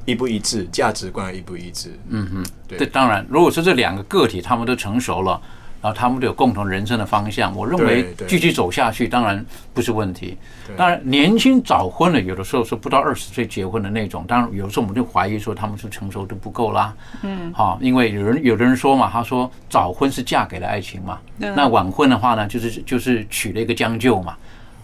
[0.05, 1.99] 一不一致，价值观一不一致。
[2.07, 5.39] 嗯哼，对当然，如果说这两个个体他们都成熟了，
[5.81, 10.37] 然后他们都有共同人生的方向，我认为继续走下去当然不是问题。
[10.77, 16.93] 当然，年轻早婚的，有的时候是不到二十岁结婚的那种，当然有时候我们就怀疑说他们是成熟度不够啦。
[17.23, 24.35] 嗯好，因为有人有的人说嘛，他说早婚是嫁给了爱情嘛，嗯那晚婚的话呢，就是就是娶了一个将就嘛，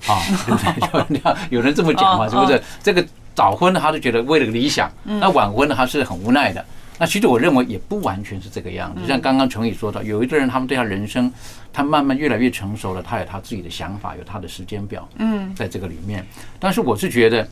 [0.08, 1.36] 啊，对不对？
[1.52, 2.62] 有人这么讲嘛，哦是不是哦？
[2.82, 3.06] 这个
[3.36, 6.64] 早婚的他就觉得为了理想，嗯那晚婚的他是很无奈的。
[6.98, 11.32] 那其实我认为也不完全是这个样子，像刚刚程宇说到，有一个人他们对他人生，
[11.74, 16.26] 他慢慢越来越成熟了，他有他自己的想法，有他的时间表，嗯，在这个里面。
[16.60, 17.46] 但是我是觉得，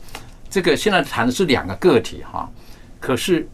[0.48, 2.48] 这个现在谈的是两个个体哈，
[2.98, 3.46] 可是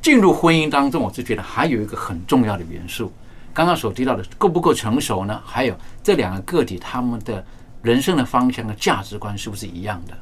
[0.00, 3.12] 进入婚姻当中，我是觉得还有一个很重要的元素，
[3.52, 5.42] 刚刚所提到的够不够成熟呢？
[5.44, 7.44] 还有这两个个体他们的
[7.82, 10.16] 人生的方向和价值观是不是一样的？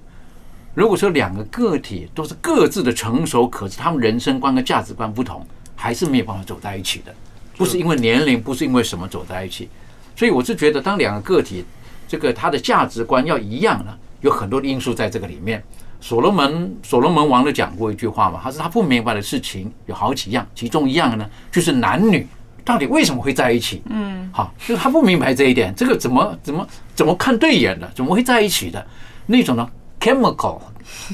[0.74, 7.14] 如果说两个个体都是各自的成熟，可是他们人生观跟价值观不同，还是没有办法走在一起的。
[7.56, 9.68] 不是因为年龄，不是因为什么走在一起。
[10.14, 11.64] 所以我是觉得，当两个个体
[12.06, 15.62] 这个他的价值观要一样呢，有很多的因素在这个里面。
[16.00, 22.26] 所罗门所罗门王都讲过一句话嘛，他说他不明白的事情有好几样，其中一样呢就是男女
[22.64, 23.82] 到底为什么会在一起。
[23.90, 28.86] 嗯，好，就是他不明白这一点，这个怎么怎么怎么看对眼的，怎么会在一起的
[29.26, 29.68] 那种呢
[30.00, 30.58] ？chemical，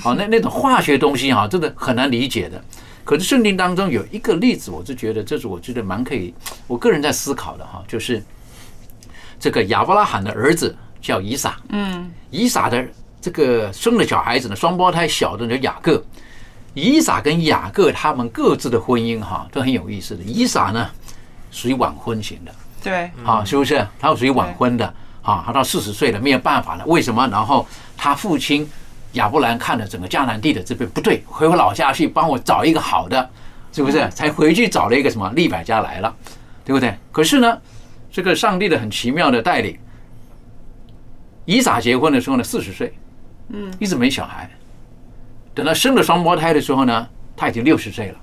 [0.01, 2.63] 好，那那种化学东西哈，真的很难理解的。
[3.05, 6.33] 可是圣经当中有一个例子，我就觉得这是我觉得蛮可以，
[6.67, 8.23] 我个人在思考的哈，就是
[9.39, 12.85] 这个亚伯拉罕的儿子叫以撒，嗯，以撒的
[13.21, 16.03] 这个生了小孩子呢，双胞胎小的叫雅各。
[16.75, 20.23] 以撒跟雅各他们各自的婚姻哈都很有意思的。
[20.23, 20.91] 以撒呢
[21.51, 23.87] 属于晚婚型的，对，啊，是不是？
[23.99, 24.95] 他属于晚婚的，
[25.27, 27.27] 啊，他到四十岁了没有办法了，为什么？
[27.27, 28.65] 然后他父亲
[29.15, 33.29] 亚伯兰看了整个迦南地的这边不对，回我老家去帮我找一个好的，
[33.73, 34.09] 是不是？
[34.11, 36.15] 才回去找了一个什么利百家来了，
[36.65, 36.97] 对不对？
[37.11, 37.59] 可是呢，
[38.13, 39.77] 这个上帝的很奇妙的带领，
[41.45, 42.95] 以撒结婚的时候呢，四十岁，
[43.49, 44.49] 嗯，一直没小孩，
[45.55, 48.19] 等到生了双胞胎的时候呢，他已经六十岁了。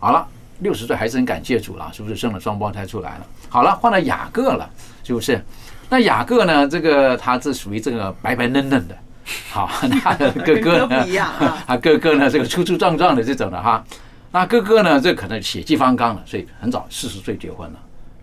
[0.00, 0.26] 好了，
[0.58, 3.26] 六十岁还是很感谢主了，是不是生了双胞胎出来了？
[3.48, 4.68] 好了，换了雅各了，
[5.04, 5.40] 是不是？
[5.88, 6.68] 那雅各呢？
[6.68, 8.96] 这个他是属于这个白白嫩嫩的，
[9.50, 9.70] 好，
[10.02, 11.06] 他的哥哥呢
[11.66, 13.84] 他哥哥呢这个粗粗壮壮的这种的哈。
[14.30, 17.78] 那哥哥呢，这可能血气方刚了，所以很早四十岁结婚了，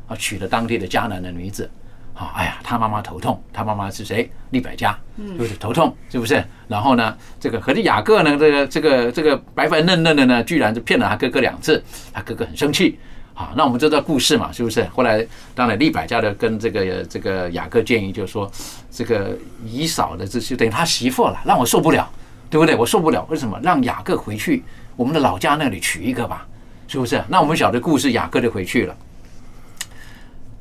[0.08, 1.70] 啊，娶了当地的迦南的女子。
[2.14, 4.32] 啊，哎呀，他妈妈头痛，他妈妈是谁？
[4.52, 4.98] 利百加，
[5.38, 6.42] 就是头痛，是不是？
[6.68, 12.98] 然后呢，这个可是雅各呢，这个这个这个白白嫩嫩的呢，居然就骗了他哥哥两次，他哥哥很生气。
[13.38, 14.86] 好，那我们知道故事嘛，是不是？
[14.86, 18.50] 后来当然利百加的跟这个这个雅各建议，就是说
[18.90, 22.10] 这个姨嫂的这就等于他媳妇了，让我受不了，
[22.50, 22.74] 对不对？
[22.74, 23.60] 我受不了，为什么？
[23.62, 24.64] 让雅各回去
[24.96, 26.48] 我们的老家那里娶一个吧，
[26.88, 27.22] 是不是？
[27.28, 28.96] 那我们晓得故事，雅各就回去了。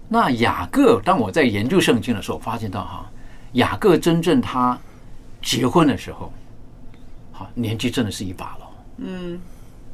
[0.08, 3.08] 那雅各，当我在研究圣经的时候，发现到哈，
[3.52, 4.76] 雅各真正他
[5.40, 6.32] 结婚的时候，
[7.30, 9.40] 好年纪真的是一把了，嗯，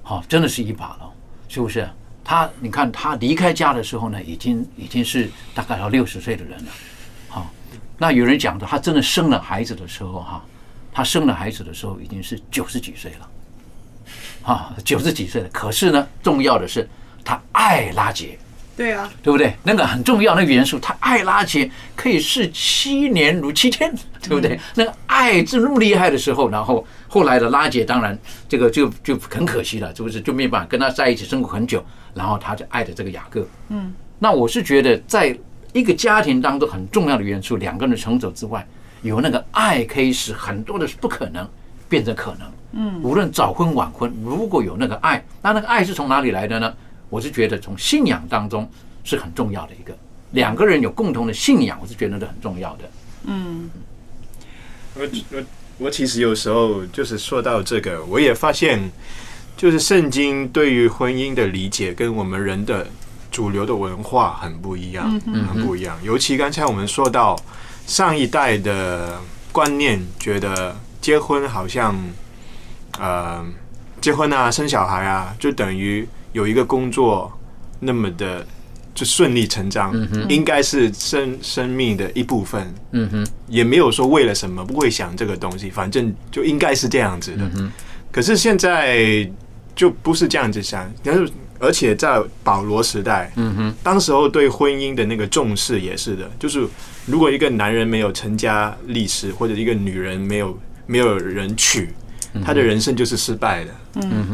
[0.03, 1.13] 好，真的是一把了，
[1.47, 1.87] 是不是？
[2.31, 6.71] 他你看他离开家的时候呢，已经已经是大概要六十岁的人了，
[7.29, 7.51] 好，
[7.99, 10.45] 那有人讲的，他真的生了孩子的时候哈，
[10.93, 13.31] 他生了孩子的时候已经是九十几岁了，
[14.45, 15.49] 啊，九十几岁了。
[15.49, 16.89] 可是呢，重要的是
[17.25, 18.39] 他爱拉杰。
[18.81, 19.55] 对啊，对不对？
[19.63, 23.95] 那个很重要，那个元素，他爱拉结可以是七年如七天，
[24.27, 24.59] 对不对？
[24.75, 30.19] 那个爱是那么厉害的时候，然后后来的拉姐，当然这个就就很可惜了，是不是？
[30.23, 33.47] 就没办法跟他在一起生活很久，然后他就爱的这个雅各。
[33.69, 35.39] 嗯，那我是觉得，在
[35.75, 38.67] 一个家庭当中很重要的元素，两个人成熟之外，
[39.03, 41.47] 有那个爱可以使很多的不可能
[41.87, 42.51] 变成可能。
[42.73, 46.73] 嗯，无论早婚晚婚，如果有那个爱，那那个爱是从哪里来的呢？
[47.11, 48.67] 我是觉得从信仰当中
[49.05, 49.95] 是很重要的一个，
[50.31, 52.91] 两个人有共同的信仰，我是觉得是很重要的。
[53.25, 53.69] 嗯，
[54.95, 55.43] 我我
[55.79, 58.91] 我其实有时候就是说到这个，我也发现，
[59.57, 62.87] 就是圣经对于婚姻的理解跟我们人的
[63.31, 65.99] 主流的文化很不一样，嗯很不一样。
[66.03, 67.37] 尤其刚才我们说到
[67.87, 69.21] 上一代的
[69.53, 71.95] 观念，觉得结婚好像，
[72.99, 73.45] 呃，
[74.01, 77.31] 结婚啊，生小孩啊，就等于有一个工作
[77.79, 78.47] 那么的
[78.95, 82.73] 就顺理成章，嗯应该是生生命的一部分。
[82.93, 87.51] 嗯哼，也没有说为了什么，不会想这个东西，反正就应该是这样子的。
[87.57, 87.71] 嗯
[88.13, 89.31] 可是现在
[89.75, 96.67] 就不是这样子想，但是而且在保罗时代，嗯哼，当时候对婚姻的那个重视也是的，就是
[97.07, 101.91] 如果一个男人没有成家立室，或者一个女人没有没有人娶，
[102.45, 103.71] 他的人生就是失败的。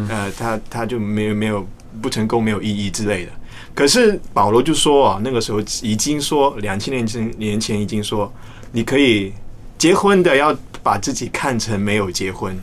[0.09, 1.66] 呃，他他就没有没有
[2.01, 3.32] 不成功，没有意义之类的。
[3.74, 8.32] 可是保罗就说啊，那个时候已经说两千年前年前已经说，
[8.72, 9.32] 你可以
[9.76, 12.59] 结婚的要把自己看成没有结婚，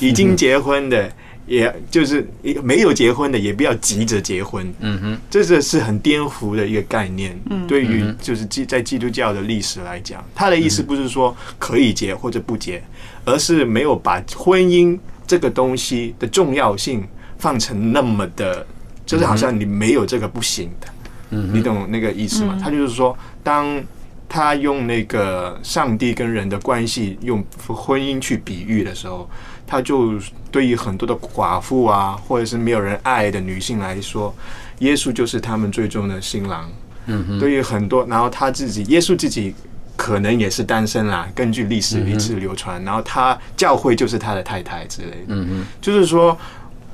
[0.00, 1.12] 已经结婚的，
[1.46, 2.28] 也就是
[2.64, 4.66] 没有结婚的也不要急着结婚。
[4.80, 7.38] 嗯哼，这个是很颠覆的一个概念。
[7.50, 12.82] 嗯对于嗯就是基在基督教的历史来讲，他的意思不是说可以结或者不结，
[13.24, 17.06] 而是没有把婚姻这个东西的重要性
[17.38, 18.66] 放成那么的，
[19.06, 20.88] 就是好像你没有这个不行的。
[21.30, 22.54] 嗯你懂那个意思吗？
[22.56, 23.82] 嗯他就是说，当
[24.28, 29.28] 他用那个上帝跟人的关系用婚姻去比喻的时候，
[29.66, 30.14] 他就
[30.50, 34.34] 对于很多的寡妇啊，或者是没有人爱的女性来说，
[34.80, 36.70] 耶稣就是他们最终的新郎。
[37.06, 39.54] 嗯哼，对于很多，然后他自己，耶稣自己
[39.96, 45.16] 可能也是单身啦，根据历史一直流传，然后他教会就是他的太太之类的。
[45.28, 46.36] 嗯嗯，就是说，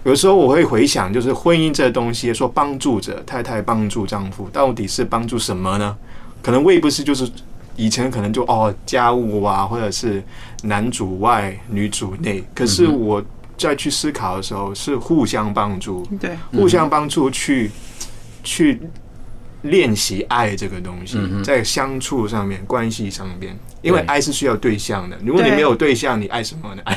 [0.05, 5.97] 有时候我会回想，就是婚姻这东西，说帮助者太太帮助丈夫，到底是帮助什么呢？
[6.43, 7.31] 可能未不是就是
[7.77, 10.23] 以前可能就哦家务啊，或者是
[10.65, 13.23] 男主外女主内，可是我
[13.57, 17.71] 再去思考的时候，是互相帮助，对，互相帮助去
[18.43, 18.81] 去
[19.63, 25.17] 练习爱这个东西在相处上面、关系上面，因为爱是需要对象的。
[25.25, 26.83] 如果你没有对象，你爱什么呢？
[26.85, 26.97] 爱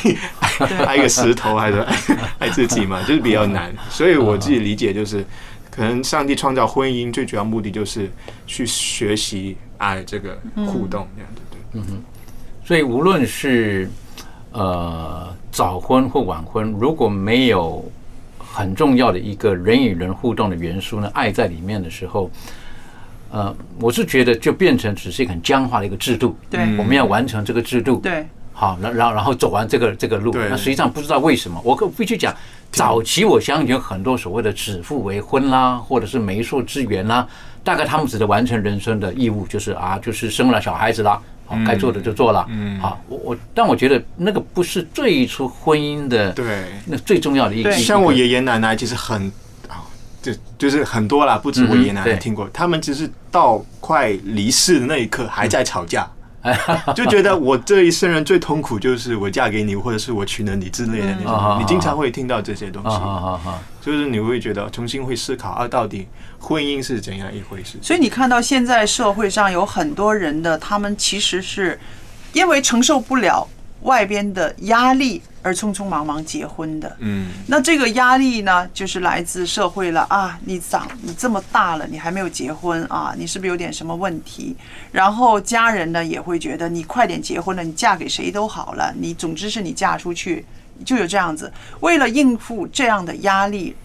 [0.60, 1.96] 爱爱一个石头，还是爱
[2.40, 3.02] 爱自己嘛？
[3.08, 3.74] 就是比较难。
[3.90, 5.24] 所以我自己理解就是，
[5.70, 8.10] 可能上帝创造婚姻最主要目的就是
[8.48, 10.38] 去学习爱这个
[10.68, 11.42] 互动这样子。
[11.52, 12.04] 对，嗯哼
[12.64, 13.88] 所以无论是
[14.52, 17.86] 呃早婚或晚婚，如果没有
[18.56, 22.32] 很重要的一个人与人互动的元素呢，爱在里面的时候，
[23.30, 26.38] 呃，我是觉得就变成只是一个很僵化的一个制度。
[26.50, 26.62] 对。
[26.62, 26.78] 嗯。
[26.78, 30.48] 我们要完成这个制度，对，好，然然后然后走完这个这个路，对。
[30.50, 32.34] 那实际上不知道为什么，我可必须讲，
[32.72, 37.28] 早期我相信有很多所谓的指腹为婚啦，或者是媒妁之言啦，
[37.62, 46.66] 大概他们只能完成人生的义务，就是啊，就是生了小孩子啦，好，该做的就做了，嗯好，我我，但我觉得那个不是最初婚姻的对。
[46.86, 49.32] 那最重要的一个，像我爷爷奶奶其实很
[49.68, 49.86] 啊，
[50.22, 56.10] 就就是很多啦，不止我爷爷奶奶听过，他们只是到快离世的那一刻还在吵架，
[56.96, 61.58] 就觉得我这一生人最痛苦就是我嫁给你，或者是我娶了你之类的那种。
[61.60, 63.50] 你经常会听到这些东啊西，
[63.86, 66.08] 就是你会觉得重新会思考啊，到底
[66.40, 67.78] 婚姻是怎样一回事？
[67.82, 71.80] 所以你看到现在社会上有很多人的，他们其实是
[72.34, 73.48] 因为承受不了
[73.86, 76.96] 外边的压力而匆匆忙忙结婚的。
[77.00, 80.38] 嗯，那这个压力呢，就是来自社会了啊！
[80.44, 83.14] 你长你这么大了，你还没有结婚啊？
[83.18, 84.56] 你是不是有点什么问题？
[84.92, 90.44] 然后家人呢也会觉得你快点结婚了，你嫁给谁都好了，你总之是你嫁出去
[90.84, 91.52] 就有这样子。
[91.82, 93.76] 为了应付这样的压力，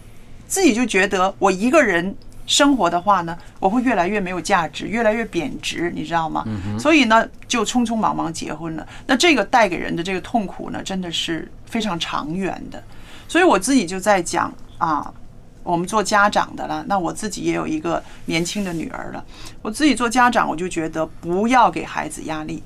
[0.47, 2.15] 自己就觉得我一个人
[2.51, 6.45] 生活的话呢，我会越来越没有价值，越来越贬值，你知道吗？
[6.77, 8.85] 所以呢，就匆匆忙忙结婚了。
[9.07, 12.83] 那这个带给人的这个痛苦呢，真的是非常长远的。
[13.25, 15.13] 所以我自己就在讲啊，
[15.63, 19.23] 我们做家长的了，那我自己也有一个年轻的女儿了。
[19.61, 22.61] 我自己做家长，我就觉得不要给孩子压力，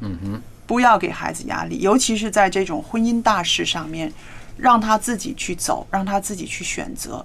[0.00, 4.12] 嗯哼，不要给孩子压力，尤其是在这种婚姻大事上面，
[4.58, 7.24] 让他自己去走，让他自己去选择。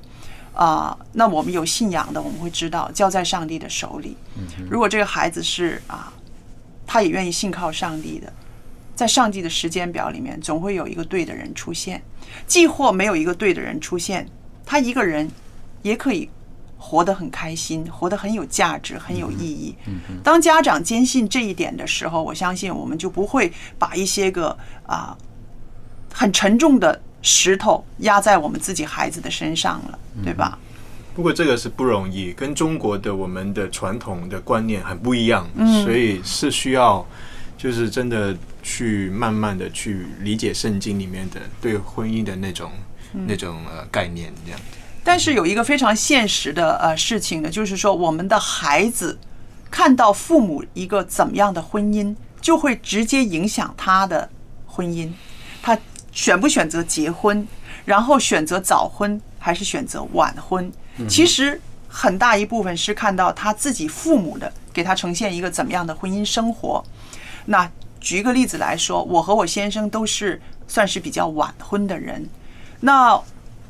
[0.56, 4.16] 啊、那我们有信仰的，我们会知道交在上帝的手里。
[4.70, 6.12] 如果这个孩子是啊，
[6.88, 8.32] 他也愿意信靠上帝的，
[8.96, 12.02] 在上帝的时间表里面，总会有一个对的人出现。
[12.48, 14.28] 既或没有一个对的人出现，
[14.66, 15.30] 他一个人
[15.82, 16.30] 也可以
[16.78, 19.76] 活得很开心，活得很有价值，很有意义。
[20.24, 25.18] 当家长坚信这一点的时候，我相信我们就不会把一些个啊
[26.14, 30.58] 很沉重的石头压在我们自己孩子的身上了，对吧？
[31.16, 37.06] 不过这个是不容易，跟中国的我们的传统的观念很不一样，嗯所以是需要
[37.58, 42.72] 就是真的去慢慢的去理解圣经里面的对婚姻的那种、
[43.14, 44.78] 嗯那种呃概念这样子。
[45.04, 49.18] 但是有一个非常现实的呃事情呢，就是说我们的孩子
[49.72, 54.30] 看到父母一个怎么样的婚姻，就会直接影响他的
[54.66, 55.14] 婚姻，他
[56.16, 57.48] 选不选择结婚，
[57.84, 60.72] 然后选择早婚还是选择晚婚，
[61.08, 66.84] 其实很大一部分是看到他自己父母的给他呈现一个怎么样的婚姻生活。
[67.46, 72.28] 那举一个例子来说，我和我先生都是算是比较晚婚的人，
[72.80, 73.22] 那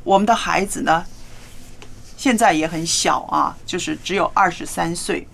[0.04, 1.04] 我们的孩子呢，
[2.16, 5.26] 现在也很小啊，就是只有二十三岁。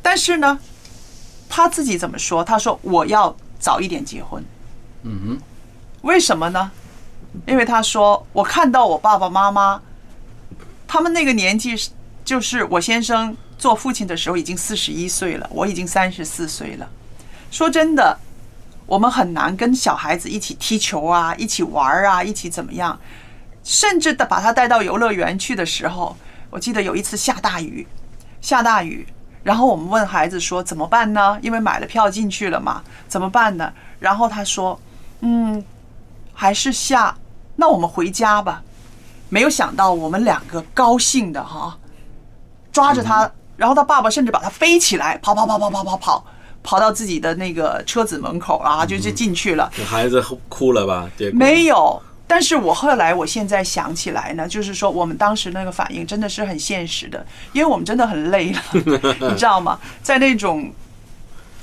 [0.00, 0.58] 但是呢，
[1.48, 2.44] 他自己怎么说？
[2.44, 4.44] 他说我要早一点结婚。
[5.02, 5.42] 嗯哼，
[6.04, 6.70] 为什么呢？
[7.46, 9.80] 因为他说我看到我爸爸妈妈，
[10.86, 11.90] 他们那个年纪是，
[12.22, 16.88] 就是我先生做父亲的时候已经四十一岁了，我已经三十四岁了。
[17.50, 18.18] 说真的，
[18.84, 23.00] 我们很难跟小孩子一起踢球啊，一起玩啊，一起怎么样？
[23.62, 26.14] 甚至的把他带到游乐园去的时候，
[26.50, 27.86] 我记得有一次下大雨，
[28.42, 29.06] 下大雨，
[29.42, 31.38] 然后我们问孩子说怎么办呢？
[31.40, 33.72] 因为买了票进去了嘛，怎么办呢？
[33.98, 34.78] 然后他说，
[35.20, 35.64] 嗯，
[36.34, 37.16] 还是下，
[37.56, 38.62] 那我们回家吧。
[39.30, 41.76] 没有想到我们两个高兴的哈，
[42.70, 46.24] 抓着他，然后他爸爸甚至把他飞起来，跑跑跑跑跑跑跑，
[46.62, 49.72] 跑到自己的那个车子门口啊，就就进去了。
[49.86, 51.10] 孩子哭了吧？
[51.32, 58.60] 没有，但是我后来我现在想起来呢，就是说我们当时那个反应真的是很现实的，因为我们真的很累了，
[59.30, 59.78] 你知道吗？
[60.02, 60.72] 在那种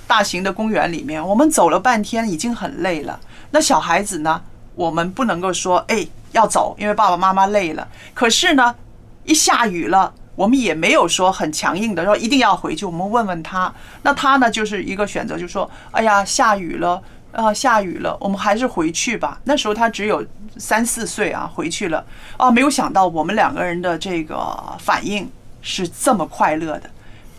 [0.08, 3.18] 大型的公园里面，我们走了半天，已经很累了。
[3.52, 4.42] 那小孩子呢，
[4.82, 7.88] 我们不能够说哎要走，因为爸爸妈妈累了。
[8.14, 8.76] 可是呢，
[9.24, 10.14] 一下雨了。
[10.34, 13.72] 我们也没有说很强硬的说一定要回去，我们问问他，
[14.02, 17.00] 那他呢就是一个选择，就说哎呀下雨了
[17.34, 19.40] 啊下雨了，我们还是回去吧。
[19.44, 20.26] 那时候他只有
[20.58, 22.04] 三四岁啊，回去了
[22.38, 25.30] 啊，没有想到我们两个人的这个反应
[25.62, 26.90] 是这么快乐的，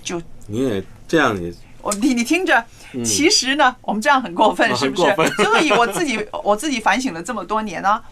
[0.02, 2.62] 就你也这样你我你你听着，
[3.04, 5.14] 其实呢我们这样很过分是不是？
[5.42, 8.02] 所 以我自己 我自己反省了这么多年啊，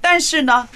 [0.00, 0.68] 但是呢。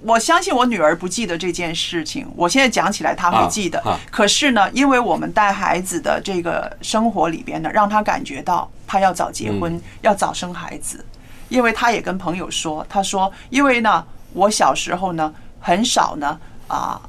[0.00, 3.82] 我相信我女儿不记得这件事情，我现在讲起来她会记得。
[4.12, 11.04] 可是呢，因为我们带孩子的这个生活里边呢，让她感觉到她要早结婚，要早生孩子。
[11.48, 16.38] 因为她也跟朋友说，她说，因为呢，我小时候呢，很少呢
[16.68, 17.02] 啊，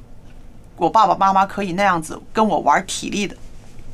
[0.75, 3.37] 我爸爸妈妈可以那样子跟我玩体力的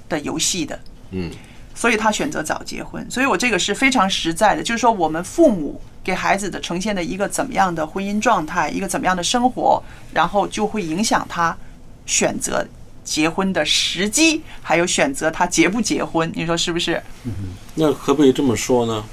[0.08, 0.80] 的游戏的。
[1.12, 1.32] 嗯。
[1.74, 3.06] 所以他选择早结婚。
[3.10, 5.82] 所以我这个是非常实在的，就是说我们父母。
[6.06, 9.82] 给孩子的呈现的一个怎么样的婚姻状态，一个怎么样的生活，
[10.14, 11.58] 然后就会影响他
[12.06, 12.64] 选择
[13.04, 17.02] 结婚的时机，还有选择他结不结婚，你说是不是？
[17.24, 17.32] 嗯，
[17.74, 19.04] 那可不可以这么说呢？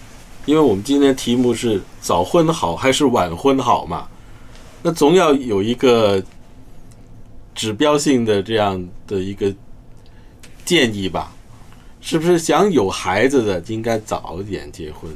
[0.44, 4.06] 因为我们今天题目是早婚好还是晚婚好嘛？
[4.82, 6.22] 那总要有一个
[7.54, 9.50] 指标性的这样的一个
[10.66, 11.32] 建议吧？
[12.02, 15.10] 是不是想有孩子的应该早一点结婚？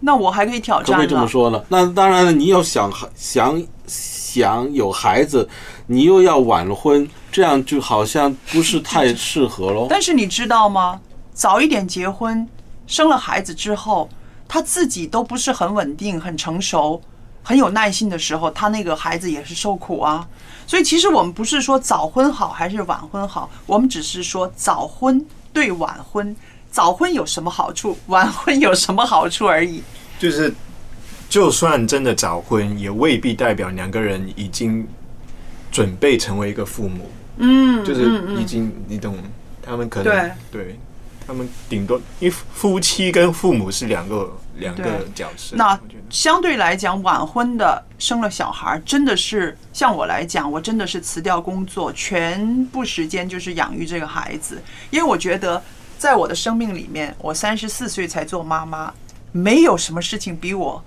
[0.00, 0.86] 那我还可以挑战。
[0.86, 1.62] 可不可以这么说呢？
[1.68, 5.48] 那当然了，你要想想想有孩子，
[5.86, 9.86] 你又要晚婚，这样就好像不是太适合喽。
[9.88, 11.00] 但是你知道吗？
[11.32, 12.48] 早一点结婚，
[12.86, 14.08] 生了孩子之后，
[14.48, 17.00] 他自己都不是很稳定、很成熟、
[17.42, 20.26] 很有耐心的时候，他那个孩子也是受苦啊。
[20.66, 25.24] 所以其实我们不是说早婚好还是晚婚好，我们只是说早婚
[25.54, 26.36] 对晚婚。
[26.70, 27.96] 早婚有什么好处？
[28.08, 29.80] 晚婚有什么好处而已。
[30.18, 30.52] 就是，
[31.28, 34.86] 就算真的早婚，也未必代表两个人已经
[35.70, 37.10] 准备成为一个父母。
[37.38, 39.16] 嗯，就是已经，你懂？
[39.62, 40.78] 他们可能对，
[41.26, 45.56] 他们顶多因为夫妻跟父母是两个两个角色。
[45.56, 45.78] 那
[46.10, 55.62] 相对来讲，晚婚的生了小孩，真的是像我来讲，我真的是辞掉工作，全部时间就是养育这个孩子，因为我觉得。
[55.96, 58.92] 在我的生命里面，我三十四岁才做妈妈，
[59.32, 60.84] 没有什么事情比我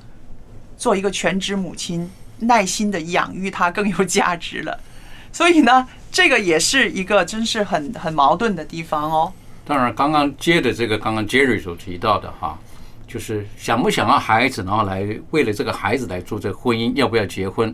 [0.77, 2.07] 做一个全职母亲
[2.39, 4.79] 耐心的养育他更有价值了。
[5.31, 9.33] 所以呢，这个也是一个真是很很矛盾的地方哦。
[9.67, 12.57] 当然，刚刚接的这个，刚刚 Jerry 所提到的哈，
[13.07, 17.73] 就是想不想要孩子，然后来为了这个孩子来做这个婚姻，要不要结婚？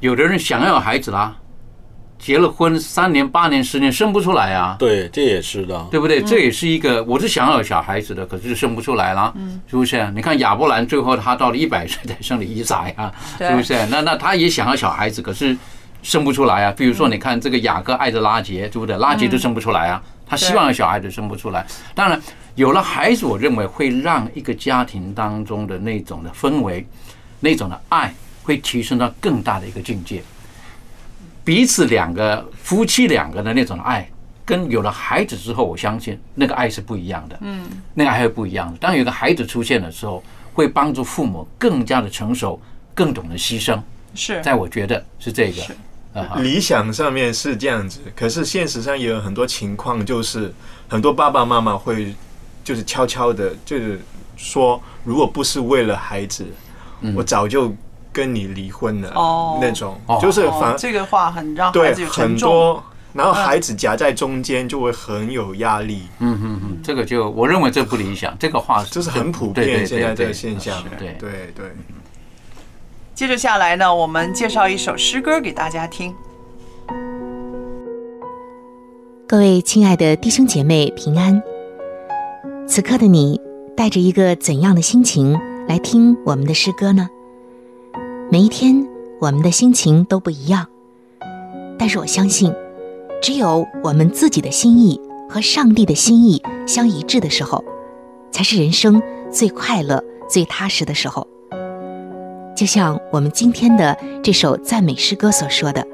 [0.00, 1.36] 有的人想要孩子啦。
[2.16, 4.76] 结了婚三年、八年、十年生不出来啊！
[4.78, 6.22] 对，这也是的，对不对？
[6.22, 9.34] 这也是一个，我是想要有小孩子的，可是生不出来啦，
[9.66, 10.10] 是不是？
[10.14, 13.74] 你看亚伯兰最后他到了一百岁才生了伊撒呀，是不是？
[13.90, 15.54] 那那他也想要小孩子，可是
[16.02, 16.74] 生不出来啊。
[16.74, 18.96] 比如说，你看这个雅各爱着拉杰，对不对？
[18.96, 21.66] 拉杰都生不出来啊，他希望有小孩子生不出来。
[21.94, 22.20] 当然，
[22.54, 26.86] 有了孩子，我认为会让一个家庭当中的那种的氛围、
[27.40, 30.22] 那种的爱，会提升到更大的一个境界。
[31.44, 34.08] 彼此两个夫妻两个的那种爱，
[34.44, 37.38] 跟有了孩子之后，我相信那个爱是不一样的。
[37.42, 38.78] 嗯，那个爱是不一样的。
[38.78, 42.58] 当有一个孩子出现的时候，会帮助父母更加的成熟，
[42.94, 43.78] 更懂得牺牲。
[44.14, 45.62] 是，在我觉得是这个。
[46.36, 50.52] 理想上面是这样子，可是现实上也有很多情况，就是
[50.88, 52.14] 很多爸爸妈妈会
[52.62, 54.00] 就是悄悄的，就是
[54.36, 56.46] 说，如果不是为了孩子，
[57.14, 57.74] 我早就。
[58.14, 62.80] 跟你离婚了哦，那种就是反这个话很让孩子有很多，
[63.12, 66.04] 然后孩子夹在中间就会很有压力。
[66.20, 68.32] 嗯嗯嗯，这个就我认为这不理想。
[68.38, 70.80] 这个话就是很普遍现在这个现象。
[70.96, 71.72] 对对对。
[73.14, 76.12] 接着下来呢，我们介绍一首诗歌给大家听。
[79.28, 81.40] 各位亲爱的弟兄姐妹平安。
[82.66, 83.40] 此刻的你
[83.76, 85.38] 带着一个怎样的心情
[85.68, 87.08] 来听我们的诗歌呢？
[88.32, 88.84] 每一天，
[89.20, 90.66] 我们的心情都不一样，
[91.78, 92.52] 但是我相信，
[93.22, 97.64] 只有我们自己的心意和上帝的心意相一致的时候，
[98.32, 99.00] 才是人生
[99.30, 101.28] 最快乐、最踏实的时候。
[102.54, 105.84] 就像我们今天的这首赞美诗歌所说的：“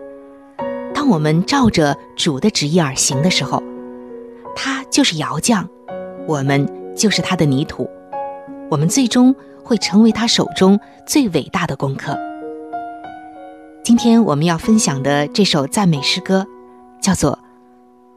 [0.94, 3.62] 当我们照着主的旨意而行的时候，
[4.54, 5.66] 他就是窑匠，
[6.26, 7.88] 我们就是他的泥土，
[8.70, 9.34] 我们最终
[9.64, 12.14] 会成为他手中最伟大的功课。”
[13.82, 16.46] 今天我们要分享的这首赞美诗歌，
[17.00, 17.38] 叫做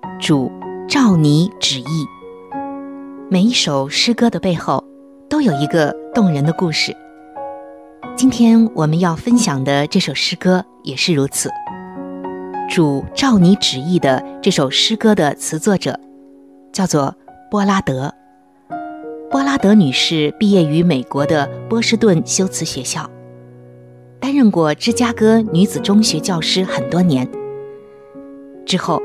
[0.20, 0.52] 《主
[0.90, 1.84] 照你旨意》。
[3.30, 4.84] 每一首诗歌的背后，
[5.30, 6.94] 都有一个动人的故事。
[8.16, 11.50] 今天我们要分享的这首诗歌也是如此。
[12.70, 15.98] 主照你旨意的这首诗歌的词作者，
[16.72, 17.16] 叫做
[17.50, 18.14] 波拉德。
[19.32, 23.10] 波拉德女士毕业于美国的波士顿修辞学校。
[24.20, 27.28] 担任过芝加哥女子中学教师很多年，
[28.66, 29.02] 之后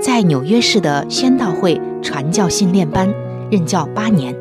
[0.00, 3.12] 在纽约市的宣道会传教训练班
[3.50, 4.36] 任教八年。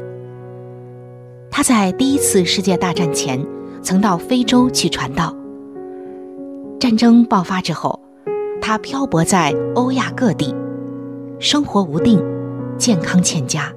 [1.51, 3.43] 他在第一次世界大战前
[3.81, 5.35] 曾到非洲去传道。
[6.79, 7.99] 战争爆发之后，
[8.61, 10.55] 他漂泊在欧亚各地，
[11.39, 12.23] 生活无定，
[12.77, 13.71] 健康欠佳。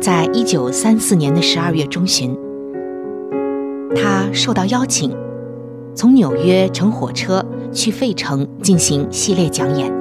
[0.00, 2.36] 在一九三四年的十二月中旬。
[3.92, 5.10] 他受到邀请，
[5.96, 9.92] 从纽约乘火车去费城进行系列讲演。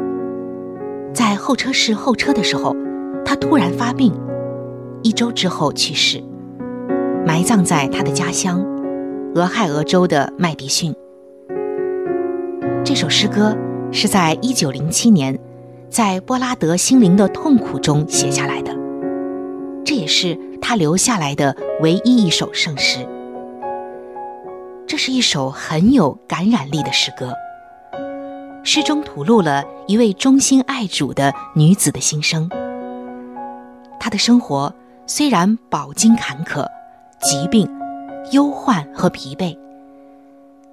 [1.11, 2.75] 在候车室候车的时候，
[3.25, 4.13] 他突然发病，
[5.01, 6.23] 一周之后去世，
[7.25, 8.65] 埋葬在他的家乡
[9.35, 10.93] 俄亥俄州的麦迪逊。
[12.83, 13.55] 这首诗歌
[13.91, 15.37] 是在一九零七年，
[15.89, 18.75] 在波拉德心灵的痛苦中写下来的，
[19.85, 23.05] 这也是他留下来的唯一一首圣诗。
[24.87, 27.33] 这是一首很有感染力的诗歌。
[28.63, 32.49] 诗中吐露了一位忠心爱主的女子的心声。
[33.99, 34.73] 她的生活
[35.05, 36.65] 虽然饱经坎坷、
[37.21, 37.69] 疾病、
[38.31, 39.57] 忧患和疲惫，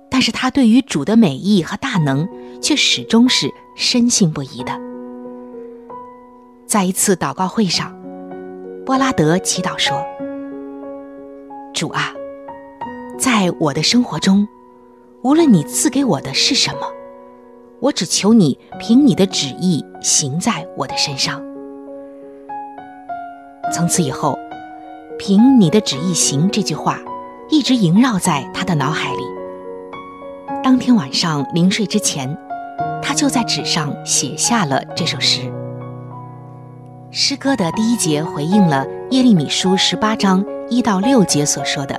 [0.08, 2.28] 但是他对于主的美意和大能
[2.62, 4.72] 却始终是深信不疑的。
[6.66, 7.94] 在一次祷告会上，
[8.84, 10.04] 波拉德祈祷说
[11.74, 12.12] ：“主啊。”
[13.18, 14.46] 在我的生活中，
[15.22, 16.80] 无论你赐给我的是什么，
[17.80, 21.42] 我只求你凭你的旨意行在我的身上。
[23.72, 24.38] 从此以后
[25.18, 26.98] ，“凭你的旨意行”这句话
[27.48, 29.22] 一直萦绕在他的脑海里。
[30.62, 32.36] 当天晚上临睡之前，
[33.02, 35.40] 他就在纸上写下了这首诗。
[37.10, 41.98] 诗歌的第一节回应了耶利米书十八章一到六节所说的。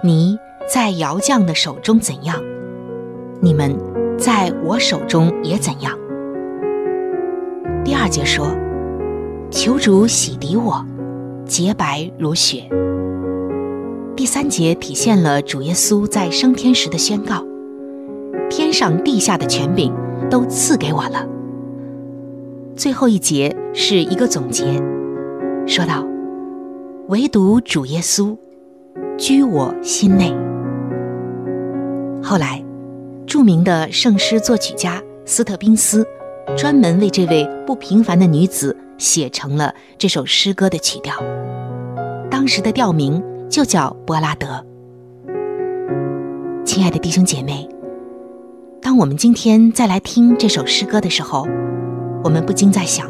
[0.00, 0.38] 你
[0.72, 2.40] 在窑匠的手中怎样，
[3.40, 3.76] 你们
[4.16, 5.92] 在我手中也怎样。
[7.84, 8.46] 第二节说
[9.50, 10.86] ：“求主洗涤我，
[11.46, 12.64] 洁白如雪。”
[14.16, 17.44] 第三节体现了主耶稣在升天时的宣告
[18.48, 19.92] ：“天上地下的权柄
[20.30, 21.26] 都赐给我了。”
[22.76, 24.64] 最后一节是一个总结，
[25.66, 26.06] 说道
[27.08, 28.36] ：“唯独主耶稣。”
[29.16, 30.34] 居我心内。
[32.20, 32.64] 后来，
[33.26, 36.04] 著名的圣诗作曲家斯特宾斯
[36.56, 41.16] 专门为这位不平凡的女子写成了这首诗歌的曲调，
[42.30, 44.64] 当时的调名就叫《波拉德》。
[46.64, 47.68] 亲爱的弟兄姐妹，
[48.80, 51.46] 当我们今天再来听这首诗歌的时候，
[52.22, 53.08] 我们不禁在想：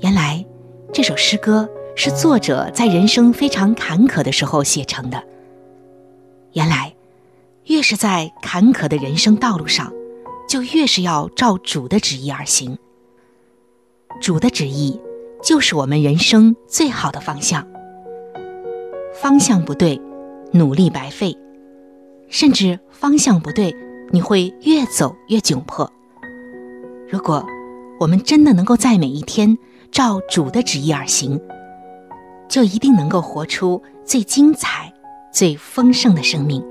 [0.00, 0.44] 原来
[0.92, 1.68] 这首诗歌。
[1.98, 5.24] 是作者在人生非常坎坷的时候写成的。
[6.52, 6.94] 原来，
[7.64, 9.90] 越是在坎坷的人生道路上，
[10.46, 12.76] 就越是要照主的旨意而行。
[14.20, 15.00] 主的旨意
[15.42, 17.66] 就是我们人生最好的方向。
[19.14, 20.00] 方向不对，
[20.52, 21.32] 努力白费；
[22.28, 23.74] 甚至方向不对，
[24.10, 25.90] 你会越走越窘迫。
[27.08, 27.44] 如果
[27.98, 29.56] 我们真的能够在每一天
[29.90, 31.40] 照主的旨意而行，
[32.48, 34.92] 就一定能够活出最精彩、
[35.32, 36.62] 最丰盛的生命。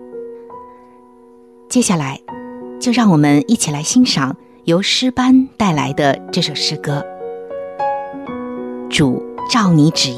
[1.68, 2.20] 接下来，
[2.80, 4.36] 就让我们一起来欣赏
[4.66, 7.00] 由诗班带来的这首诗歌
[8.90, 9.22] 《主
[9.52, 10.16] 照你旨意》。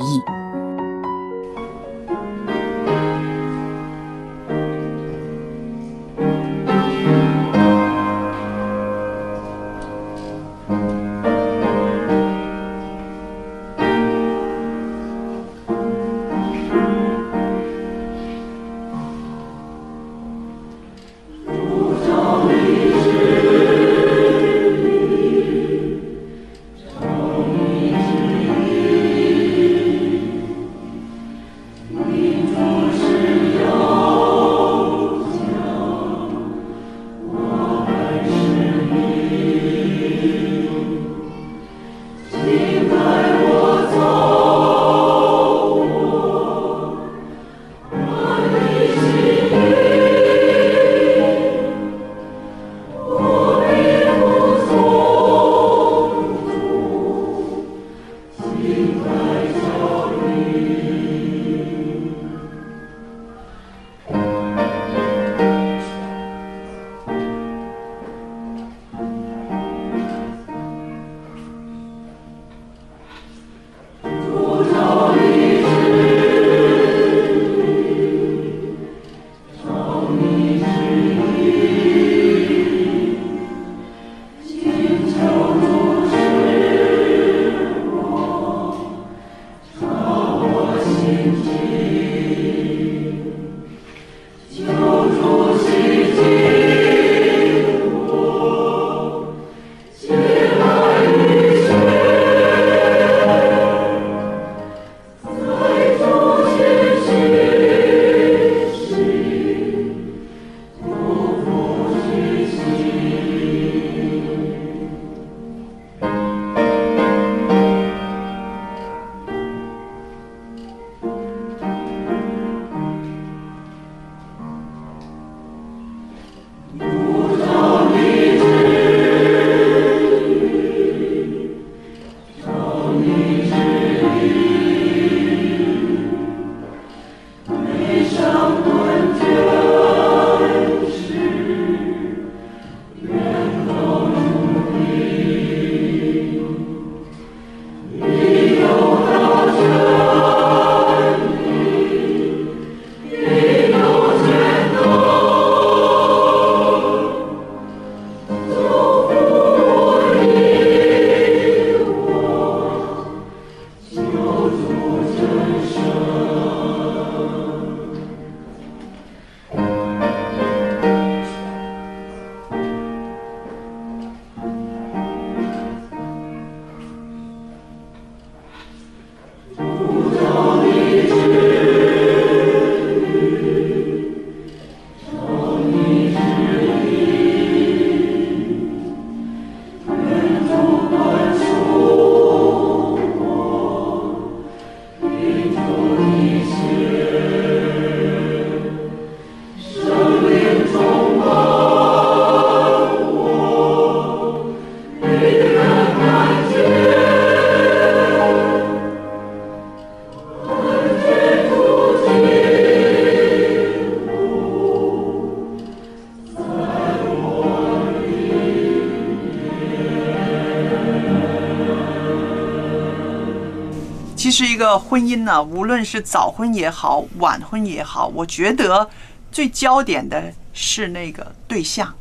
[224.98, 228.90] 婚姻呢，无论是早婚也好，晚婚也好，我觉得
[229.32, 231.94] 最焦点的是那个对象，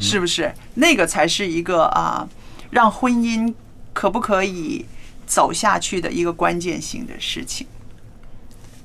[0.00, 0.50] 是不是？
[0.76, 2.26] 那个才是一个啊，
[2.70, 3.52] 让婚姻
[3.92, 4.86] 可不可以
[5.26, 7.66] 走下去的一个关键性的事情。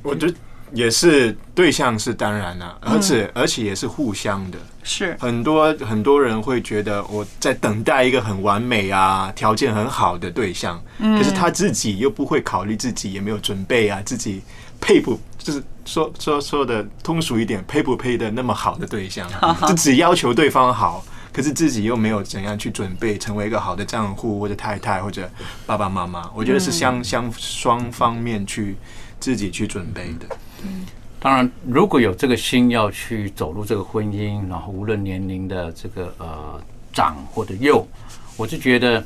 [0.03, 0.35] 我觉得
[0.73, 4.57] 也是对象是当然了、而且而且也是互相的。
[4.83, 14.41] 是很多很多人会觉得我在等待一个很完美啊、条件很好的对象，可是他自己又不会考虑自己也没有准备啊，自己
[14.79, 19.29] 配不就是说说说的通俗一点，配不配的那么好的对象，
[19.67, 21.03] 就只要求对方好。
[21.33, 25.29] 可是自己又没有怎样去准备成为一个好的丈夫或者太太或者
[25.67, 28.75] 爸爸妈妈，我觉得是相相双方面去
[29.19, 30.35] 自己去准备的。
[31.19, 36.61] 当然，如果有这个心要去走入这个婚姻，然后无论年龄的这个呃
[36.93, 37.85] 长或者幼，
[38.37, 39.03] 我是觉得，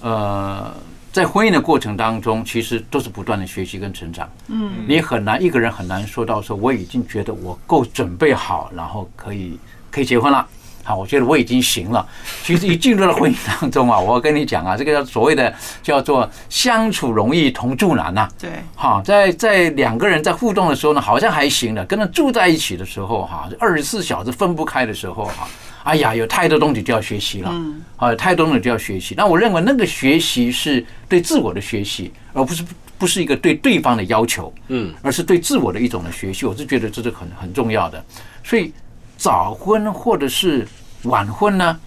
[0.00, 0.74] 呃，
[1.12, 4.28] 在婚姻的过程当中，其实都是不断的学习跟成长。
[4.48, 9.56] 嗯，你很难一个人很难说到说我已经觉得我够准备好，然后可以
[9.90, 10.46] 可以结婚了。
[10.86, 12.06] 好，我觉得我已经行了。
[12.44, 25.48] 其实一进入了婚姻当中啊， 我跟你讲啊，这个叫所谓的叫做相处容易同住难呐、对，哈，在在两个人在互动的时候呢，好像还行的，跟他住在一起的时候哈，二十四小时分不开的时候哈，
[25.82, 29.14] 哎呀，有太多东西就要学习了，嗯，啊，有太多东西就要学习。
[29.16, 32.64] 那我认为那个学习是对自我的学习，而不是
[32.96, 36.46] 不是一个对对方的要求，嗯，而是对自我的一种的学习。
[36.46, 38.02] 我是觉得这是很很重要的。
[38.44, 38.72] 所以
[39.16, 40.66] 早婚或者是
[41.04, 41.78] 晚婚呢，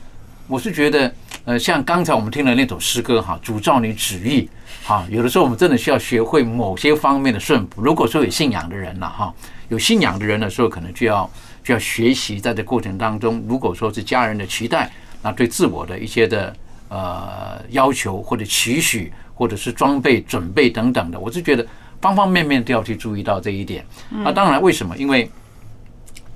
[0.47, 1.13] 我是觉得，
[1.45, 4.49] 呃，像刚才我们听的那首诗歌哈，主照你旨意，
[4.83, 7.81] 哈，有的时候我们真的需要学会某些方面的顺服。
[7.81, 9.33] 如果说有信仰的人了哈，
[9.69, 11.29] 有信仰的人的时候，可能就要
[11.63, 16.55] 就要学习在这过程当中，如果说是家人的期待，那对自我的一些的
[16.89, 21.65] 呃要求或者期许，或者是装备准备等等的，我是觉得
[22.01, 23.85] 方方面面都要去注意到这一点。
[24.09, 24.97] 那当然，为什么？
[24.97, 25.29] 因为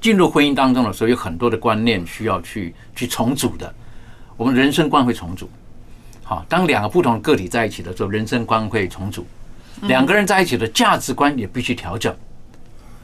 [0.04, 3.74] 进入婚姻当中的时候，有很多的观念需要去去重组的。
[4.36, 5.50] 我们人生观会重组。
[6.24, 9.26] 好，当两个不同的个体在一起的时候，人生观会重组。
[9.84, 12.14] 两个人在一起的价值观也必须调整。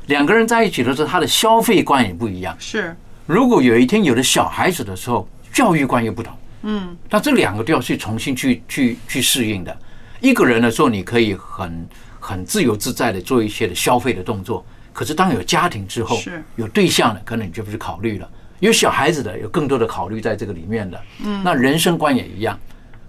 [0.08, 2.54] 两个人在一起的时候，他的消费观也不一样。
[2.60, 2.94] 是，
[3.26, 6.34] 如果有一天有了小孩子的时候，教育观又不同。
[6.64, 9.78] 嗯，那这两个都要去重新去去去适应的。
[10.20, 11.88] 一个人的时候，你可以很
[12.20, 14.66] 很自由自在的做一些的消费的动作。
[15.00, 18.30] 可是当有家庭之后是，有对象了，可能你就不去考虑了。
[18.60, 21.02] 有小孩子的，有更多的考虑在这个里面的。
[21.24, 22.60] 嗯，那人生观也一样。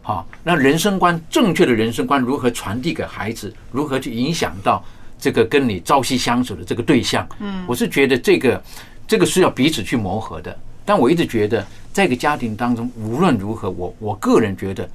[0.00, 3.52] 好，那人生观正确的人生观如何传递给孩子？
[3.72, 4.84] 如何去影响到
[5.18, 7.28] 这个跟你朝夕相处的这个对象？
[7.40, 8.62] 嗯，我是觉得这个
[9.08, 10.56] 这个是要彼此去磨合的。
[10.84, 14.88] 但我一直觉得，在一个家庭当中，无论如何，我我个人觉得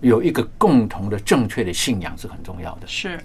[0.00, 2.88] 有一个共同的正确的信仰是很重要的。
[2.88, 3.20] 是，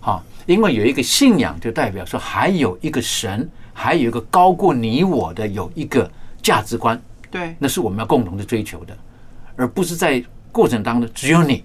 [0.00, 6.10] 好，因为有一个信仰，就代表说还有一个神，还有一个高过你我的有一个
[6.42, 8.96] 价值观，对，那是我们要共同的追求的，
[9.56, 10.22] 而不是在
[10.52, 11.64] 过程当中只有你，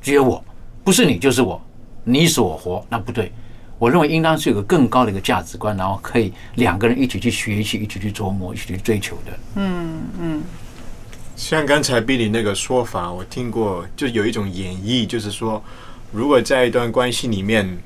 [0.00, 0.44] 只有我，
[0.84, 1.60] 不是你就是我，
[2.04, 3.32] 你死我活，那不对。
[3.78, 9.32] 我认为应当是有个更高的一个价值观，然后可以两个人一起去学习，一起去琢磨，一起去追求的。
[9.54, 10.42] 嗯嗯，
[11.34, 15.64] 像刚才 Billy 那个说法，我听过，就有一种演绎，就是说，
[16.12, 17.78] 如果在一段关系里面，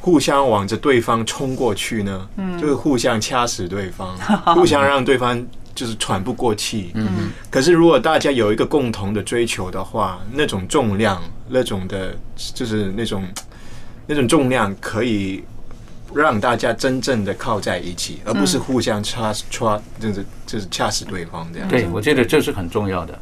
[0.00, 4.16] 互相往着对方冲过去呢，嗯，就是互相掐死对方，
[4.54, 6.90] 互相让对方就是喘不过气。
[6.94, 12.14] 嗯，可是如果大家有一个共同的追求的话，那种重量，那种的，
[12.54, 13.24] 就是那种
[14.06, 15.42] 那种重量，可以
[16.14, 21.68] 让大家真正的靠在一起，而不是互相掐掐，就是就是掐死对方这样。
[21.68, 23.18] 对，我觉得这是很重要的。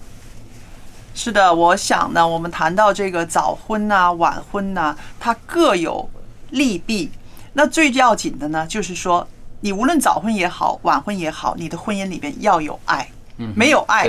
[1.15, 6.09] 是的，我想呢，我们谈到这个早婚呐、晚婚呐，它各有
[6.51, 7.11] 利弊。
[7.53, 9.27] 那最要紧的呢，就是说，
[9.61, 13.07] 你无论早婚也好，晚婚也好，你的婚姻里边要有爱，
[13.55, 14.09] 没有爱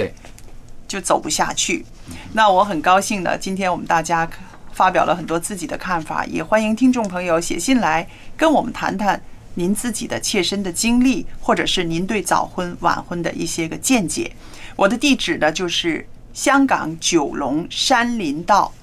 [0.87, 1.85] 就走不下去。
[2.31, 4.27] 那我很高兴呢，今天我们大家
[4.71, 9.21] 发表了很多自己的看法，也欢迎听众朋友写信来跟我们谈谈
[9.55, 14.31] 您自己的切身的经历，或者是您对早婚晚婚的一些个见解。
[14.77, 18.73] 我的地址呢就是香港九龙山林道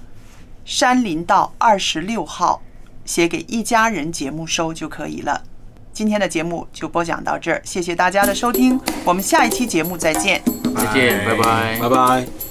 [0.64, 2.62] 山林道二十六号，
[3.04, 5.42] 写给一家人节目收就可以了。
[5.92, 10.40] 今天的节目就播讲到这儿，谢谢大家的收听，我们下一期节目再见。
[10.76, 11.78] 再见，拜拜。
[11.80, 12.49] 拜拜。